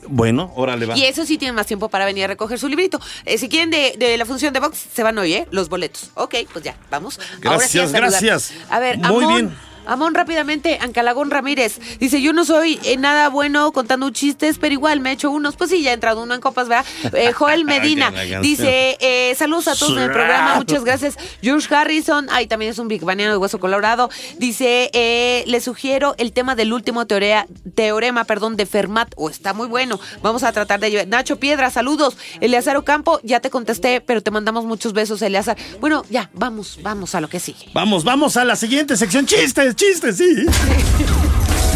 [0.08, 0.96] Bueno, órale va.
[0.96, 2.98] Y eso sí tienen más tiempo para venir a recoger su librito.
[3.26, 5.46] Eh, si quieren de, de la función de box, se van hoy, ¿eh?
[5.50, 6.10] Los boletos.
[6.14, 7.20] Ok, pues ya, vamos.
[7.44, 8.52] Ahora sí a Gracias, gracias.
[8.70, 9.54] A ver, Muy bien.
[9.86, 11.78] Amón, rápidamente, Ancalagón Ramírez.
[11.98, 15.56] Dice, yo no soy eh, nada bueno contando chistes, pero igual me he hecho unos.
[15.56, 16.84] Pues sí, ya ha entrado uno en copas, ¿verdad?
[17.16, 18.10] Eh, Joel Medina
[18.42, 21.16] dice, eh, saludos a todos en el programa, muchas gracias.
[21.40, 24.10] George Harrison, ay, también es un big baniano de hueso colorado.
[24.38, 29.12] Dice, eh, le sugiero el tema del último teorea, teorema, perdón, de Fermat.
[29.16, 29.98] O está muy bueno.
[30.22, 31.06] Vamos a tratar de ello.
[31.06, 32.16] Nacho Piedra, saludos.
[32.40, 35.56] Eleazar Ocampo, ya te contesté, pero te mandamos muchos besos, Eleazar.
[35.80, 37.70] Bueno, ya, vamos, vamos a lo que sigue.
[37.72, 39.26] Vamos, vamos a la siguiente sección.
[39.26, 40.46] Chistes, chistes, sí.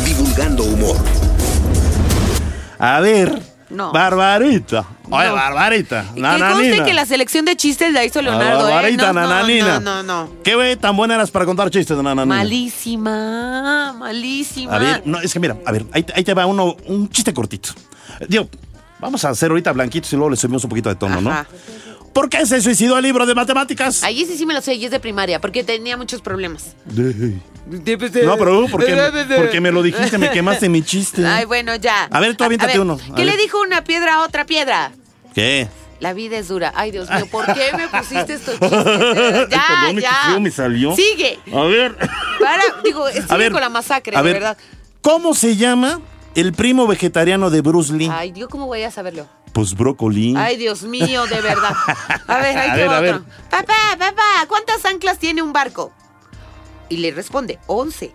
[0.05, 0.97] Divulgando humor.
[2.79, 3.41] A ver.
[3.69, 3.93] No.
[3.93, 4.85] Barbarita.
[5.11, 5.35] Oye, No.
[5.35, 6.05] Barbarita.
[6.11, 6.85] Y que conste Nananina.
[6.85, 8.73] que la selección de chistes la hizo Leonardo, ¿eh?
[8.73, 9.79] Barbarita, No, no, nananina.
[9.81, 10.43] no, no, no.
[10.43, 12.25] ¿Qué güey tan buena eras para contar chistes, nananina?
[12.35, 14.75] Malísima, malísima.
[14.75, 17.09] A ver, no, es que mira, a ver, ahí, te- ahí te va uno, un
[17.11, 17.71] chiste cortito.
[18.19, 18.49] Eh, Digo,
[18.99, 21.47] vamos a hacer ahorita blanquitos y luego le subimos un poquito de tono, Ajá.
[21.53, 21.90] ¿no?
[22.13, 24.03] ¿Por qué se suicidó el libro de matemáticas?
[24.03, 26.75] Ahí sí sí me lo sé, y es de primaria, porque tenía muchos problemas.
[26.87, 28.97] No, pero porque,
[29.37, 31.25] porque me lo dijiste, me quemaste mi chiste.
[31.27, 32.05] Ay, bueno, ya.
[32.11, 32.95] A ver, tú aviéntate ver, uno.
[32.95, 33.27] A ¿Qué ver.
[33.27, 34.93] le dijo una piedra a otra piedra?
[35.35, 35.69] ¿Qué?
[36.01, 36.73] La vida es dura.
[36.75, 38.85] Ay, Dios mío, ¿por qué me pusiste estos chistes?
[39.51, 40.13] Ya, Perdón, qué ya.
[40.31, 40.97] feo me salió.
[40.97, 41.39] Sigue.
[41.55, 41.95] A ver.
[42.41, 43.53] Para, digo, sigue A ver.
[43.53, 44.57] con la masacre, a de ver, verdad.
[45.03, 46.01] ¿Cómo se llama
[46.35, 48.09] el primo vegetariano de Bruce Lee?
[48.11, 49.29] Ay, Dios, ¿cómo voy a saberlo?
[49.53, 50.35] Pues brócoli.
[50.37, 51.75] Ay, Dios mío, de verdad.
[52.27, 53.15] A ver, ahí A ver, va a ver.
[53.17, 53.27] otro.
[53.51, 55.93] Papá, papá, ¿cuántas anclas tiene un barco?
[56.89, 58.13] Y le responde, once.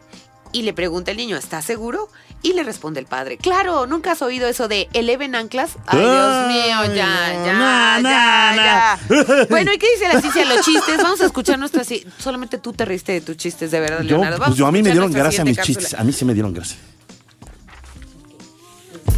[0.51, 2.09] Y le pregunta el niño, ¿estás seguro?
[2.41, 5.71] Y le responde el padre, claro, ¿nunca has oído eso de eleven anclas?
[5.87, 8.55] Ay, Dios mío, ya, ya, na.
[8.55, 8.99] ya.
[9.49, 10.97] Bueno, ¿y qué dice la ciencia de los chistes?
[10.97, 11.87] Vamos a escuchar nuestras...
[12.19, 14.37] Solamente tú te reíste de tus chistes, de verdad, Yo, Leonardo.
[14.37, 15.93] pues Vamos yo a mí me dieron gracia mis chistes.
[15.95, 16.77] A mí sí me dieron gracia.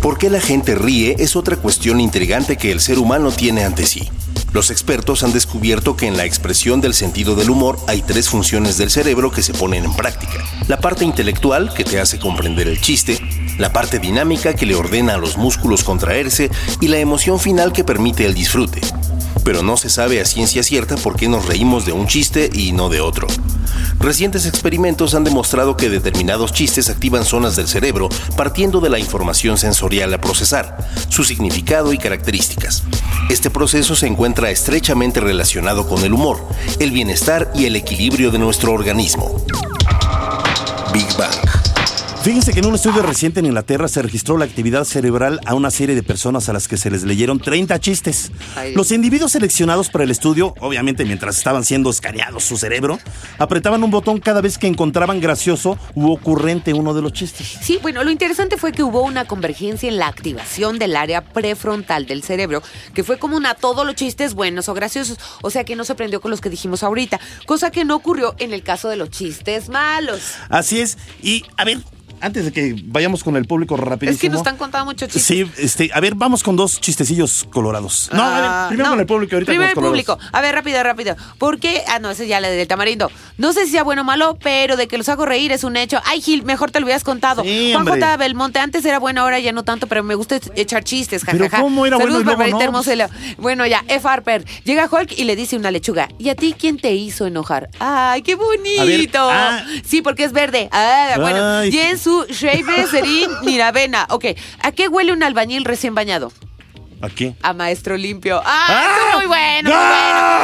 [0.01, 3.85] ¿Por qué la gente ríe es otra cuestión intrigante que el ser humano tiene ante
[3.85, 4.09] sí?
[4.53, 8.77] Los expertos han descubierto que en la expresión del sentido del humor hay tres funciones
[8.77, 10.43] del cerebro que se ponen en práctica.
[10.67, 13.19] La parte intelectual, que te hace comprender el chiste,
[13.57, 17.83] la parte dinámica que le ordena a los músculos contraerse y la emoción final que
[17.83, 18.81] permite el disfrute.
[19.43, 22.71] Pero no se sabe a ciencia cierta por qué nos reímos de un chiste y
[22.71, 23.27] no de otro.
[23.99, 29.57] Recientes experimentos han demostrado que determinados chistes activan zonas del cerebro partiendo de la información
[29.57, 30.77] sensorial a procesar,
[31.09, 32.83] su significado y características.
[33.29, 36.39] Este proceso se encuentra estrechamente relacionado con el humor,
[36.79, 39.43] el bienestar y el equilibrio de nuestro organismo.
[40.93, 41.46] Big Bang.
[42.27, 45.71] Fíjense que en un estudio reciente en Inglaterra se registró la actividad cerebral a una
[45.71, 48.33] serie de personas a las que se les leyeron 30 chistes.
[48.75, 52.99] Los individuos seleccionados para el estudio, obviamente mientras estaban siendo escaneados su cerebro,
[53.37, 57.59] apretaban un botón cada vez que encontraban gracioso u ocurrente uno de los chistes.
[57.61, 62.07] Sí, bueno, lo interesante fue que hubo una convergencia en la activación del área prefrontal
[62.07, 62.61] del cerebro,
[62.93, 65.95] que fue común a todos los chistes buenos o graciosos, o sea que no se
[65.95, 69.11] prendió con los que dijimos ahorita, cosa que no ocurrió en el caso de los
[69.11, 70.33] chistes malos.
[70.49, 70.97] Así es.
[71.23, 71.77] Y, a ver,
[72.21, 74.15] antes de que vayamos con el público rapidísimo.
[74.15, 75.23] Es que nos están contando muchos chistes.
[75.23, 78.09] Sí, este, a ver, vamos con dos chistecillos colorados.
[78.13, 78.91] No, a Ah, ver, primero no.
[78.93, 80.17] con el público, ahorita Primero el con los colorados.
[80.17, 80.37] público.
[80.37, 81.15] A ver, rápido, rápido.
[81.37, 81.83] ¿Por qué?
[81.87, 83.11] Ah, no, ese ya le del tamarindo.
[83.37, 85.77] No sé si sea bueno o malo, pero de que los hago reír es un
[85.77, 85.99] hecho.
[86.05, 87.43] Ay, Gil, mejor te lo hubieras contado.
[87.43, 88.01] Sí, Juan hombre.
[88.01, 88.17] J.
[88.17, 91.61] Belmonte, antes era bueno, ahora ya no tanto, pero me gusta echar chistes, Pero jajaja.
[91.63, 93.07] ¿cómo era bueno Saludos, y luego no?
[93.37, 94.07] Bueno, ya, F.
[94.07, 94.43] Harper.
[94.63, 97.69] Llega Hulk y le dice una lechuga, ¿y a ti quién te hizo enojar?
[97.79, 99.19] Ay, qué bonito.
[99.29, 99.63] ah.
[99.85, 100.69] Sí, porque es verde.
[100.71, 101.43] Ah, bueno.
[101.59, 101.69] Ay.
[103.43, 104.07] Niravena.
[104.09, 104.25] Ok,
[104.61, 106.31] ¿a qué huele un albañil recién bañado?
[107.01, 107.35] Aquí.
[107.41, 108.41] A maestro limpio.
[108.45, 108.95] ¡Ah!
[108.97, 109.87] estuvo muy bueno, muy ¡Gol!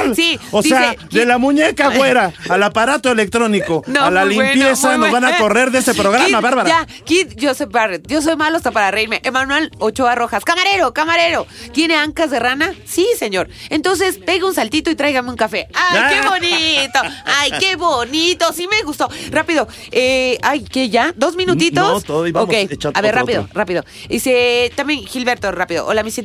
[0.03, 0.15] bueno.
[0.15, 0.39] Sí.
[0.51, 5.11] O sea, de la muñeca güera al aparato electrónico, No, a la bueno, limpieza, nos
[5.11, 6.69] van a correr de este programa, Kid, Bárbara.
[6.69, 8.07] Ya, Kid Joseph Barrett.
[8.07, 9.21] Yo soy malo hasta para reírme.
[9.23, 10.43] Emanuel Ochoa Rojas.
[10.45, 11.47] Camarero, camarero.
[11.73, 12.73] ¿Tiene ancas de rana?
[12.85, 13.49] Sí, señor.
[13.69, 15.67] Entonces, pega un saltito y tráigame un café.
[15.73, 16.09] ¡Ay, Ah.
[16.09, 16.99] qué bonito!
[17.25, 18.51] ¡Ay, qué bonito!
[18.53, 19.09] Sí me gustó.
[19.31, 19.67] Rápido.
[19.91, 21.13] Eh, ay, ¿qué ya?
[21.15, 21.83] ¿Dos minutitos?
[21.93, 22.55] No, todavía vamos Ok.
[22.71, 23.53] echando A ver, otro, rápido, otro.
[23.53, 23.83] rápido.
[24.09, 25.85] Dice también Gilberto, rápido.
[25.87, 26.17] Hola, mis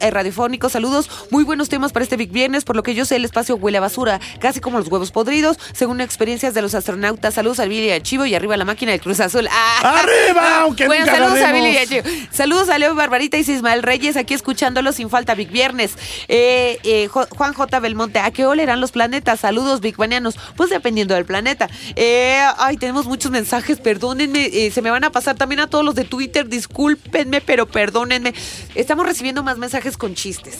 [0.00, 0.72] eh, radiofónicos.
[0.72, 1.10] Saludos.
[1.30, 2.64] Muy buenos temas para este Big Viernes.
[2.64, 5.58] Por lo que yo sé, el espacio huele a basura, casi como los huevos podridos,
[5.72, 7.34] según experiencias de los astronautas.
[7.34, 9.48] Saludos a Billy y a Chivo y arriba la máquina del Cruz Azul.
[9.50, 10.00] ¡Ah!
[10.02, 10.60] ¡Arriba!
[10.60, 11.52] Aunque Bueno, nunca saludos a.
[11.52, 12.02] Billy y a Chivo.
[12.30, 15.96] Saludos a Leo Barbarita y Ismael Reyes, aquí escuchándolos sin falta Big Viernes.
[16.28, 17.80] Eh, eh, Juan J.
[17.80, 19.40] Belmonte, ¿a qué olerán los planetas?
[19.40, 20.36] Saludos, Big Banianos.
[20.56, 21.68] Pues dependiendo del planeta.
[22.58, 26.04] Ay, tenemos muchos mensajes, perdónenme, se me van a pasar también a todos los de
[26.04, 28.34] Twitter, discúlpenme, pero perdónenme.
[28.74, 30.58] Estamos recibiendo más mensajes con chistes.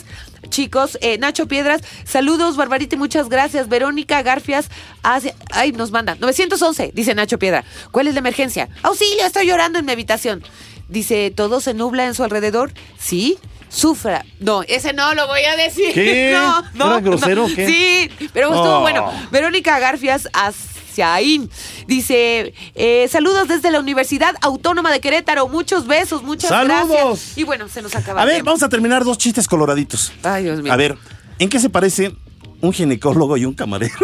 [0.49, 3.69] Chicos, eh, Nacho Piedras, saludos, Barbarita, muchas gracias.
[3.69, 4.69] Verónica Garfias,
[5.03, 6.17] hace- ay, nos manda.
[6.19, 7.65] 911, dice Nacho Piedra.
[7.91, 8.69] ¿Cuál es la emergencia?
[8.83, 10.43] Auxilio, estoy llorando en mi habitación.
[10.89, 12.73] Dice, ¿todo se nubla en su alrededor?
[12.99, 13.39] Sí.
[13.69, 14.25] Sufra.
[14.39, 15.93] No, ese no lo voy a decir.
[15.93, 16.31] ¿Qué?
[16.35, 16.87] No, no.
[16.93, 17.53] ¿Era grosero no.
[17.53, 17.67] o qué?
[17.67, 18.81] Sí, pero estuvo Oh.
[18.83, 19.11] bueno.
[19.33, 20.29] Verónica Garfias
[20.95, 21.51] Asiaín
[21.87, 25.49] dice: eh, Saludos desde la Universidad Autónoma de Querétaro.
[25.49, 26.89] Muchos besos, muchas ¡Saludos!
[26.89, 27.39] gracias.
[27.39, 30.13] Y bueno, se nos acaba A ver, vamos a terminar dos chistes coloraditos.
[30.23, 30.73] Ay, Dios mío.
[30.73, 30.97] A ver,
[31.39, 32.15] ¿en qué se parece
[32.67, 33.95] un ginecólogo y un camarero?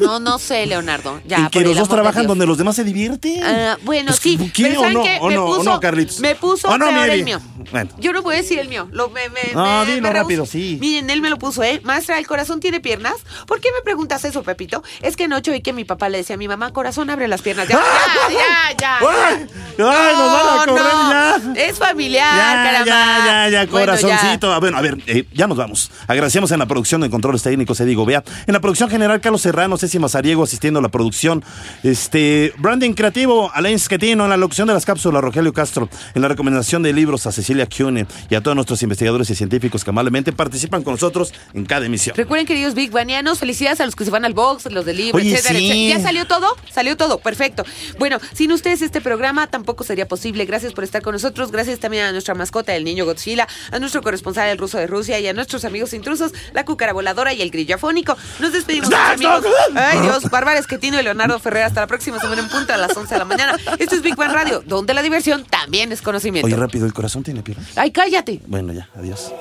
[0.00, 1.20] No, no sé, Leonardo.
[1.26, 2.28] Ya, en que los dos trabajan Dios.
[2.28, 3.42] donde los demás se divierten.
[3.44, 4.36] Ah, bueno, Pues, sí.
[4.52, 4.64] ¿qué?
[4.64, 5.02] Pero ¿O ¿saben no?
[5.04, 5.18] qué?
[5.20, 5.44] ¿O me no?
[5.46, 6.20] ¿O puso, no, Carlitos?
[6.20, 7.40] Me puso ¿O no, peor el mío.
[7.70, 7.90] Bueno.
[7.98, 8.88] Yo no voy a decir el mío.
[8.92, 10.78] Lo, me, me, No, me- dilo rápido, sí.
[10.80, 11.80] Miren, él me lo puso, ¿eh?
[11.84, 13.14] Maestra, ¿el corazón tiene piernas?
[13.46, 14.82] ¿Por qué me preguntas eso, Pepito?
[15.02, 17.42] Es que anoche oí que mi papá le decía a mi mamá, corazón, abre las
[17.42, 17.68] piernas.
[17.68, 18.98] Ya, ya, ya, ya.
[18.98, 19.46] ¡Ay!
[19.78, 21.62] ¡Ay, nos van a correr ya!
[21.62, 22.84] Es familiar, Ya, caramba.
[22.86, 24.52] ya, ya, ya, Bueno, corazoncito.
[24.52, 25.90] A ver, a ver, eh, ya nos vamos.
[26.06, 28.22] Agradecemos en la producción de controles técnicos, Edigo Bea.
[28.46, 31.44] En la producción general, Carlos Serrano, Ceci Mazariego asistiendo a la producción.
[31.82, 34.24] Este, branding creativo, Alain Schettino.
[34.24, 35.88] En la locución de las cápsulas, Rogelio Castro.
[36.14, 38.06] En la recomendación de libros, a Cecilia Cune.
[38.30, 42.16] Y a todos nuestros investigadores y científicos que amablemente participan con nosotros en cada emisión.
[42.16, 45.18] Recuerden, queridos Big Banianos, felicidades a los que se van al box, los del libro,
[45.18, 45.66] Oye, etcétera, sí.
[45.66, 45.98] etcétera.
[45.98, 46.46] ¿Ya salió todo?
[46.72, 47.64] Salió todo, perfecto.
[47.98, 50.44] Bueno, sin ustedes este programa tampoco sería posible.
[50.44, 51.52] Gracias por estar con nosotros.
[51.52, 55.18] Gracias también a nuestra mascota, el niño Godzilla, a nuestro corresponsal, el ruso de Rusia,
[55.20, 58.16] y a nuestros amigos intrusos, la cúcara voladora y el grillo afónico.
[58.40, 59.44] Nos despedimos, amigos.
[59.74, 61.64] Ay, Dios, Bárbara Esquetino y Leonardo Ferrer.
[61.64, 63.56] Hasta la próxima semana en punto a las 11 de la mañana.
[63.78, 66.46] Esto es Big Bang Radio, donde la diversión también es conocimiento.
[66.46, 67.66] Oye, rápido, ¿el corazón tiene piernas?
[67.76, 68.40] Ay, cállate.
[68.46, 69.32] Bueno, ya, adiós.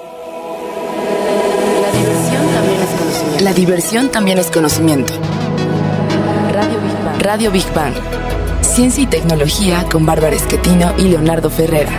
[1.91, 3.43] La diversión también es conocimiento.
[3.43, 5.14] La diversión también es conocimiento.
[6.51, 7.22] Radio Big Bang.
[7.22, 7.93] Radio Big Bang.
[8.62, 11.91] Ciencia y tecnología con Bárbara Esquetino y Leonardo Ferrera.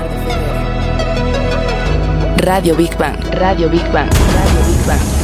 [2.38, 3.16] Radio Big Bang.
[3.32, 4.10] Radio Big Bang.
[4.10, 5.23] Radio Big Bang.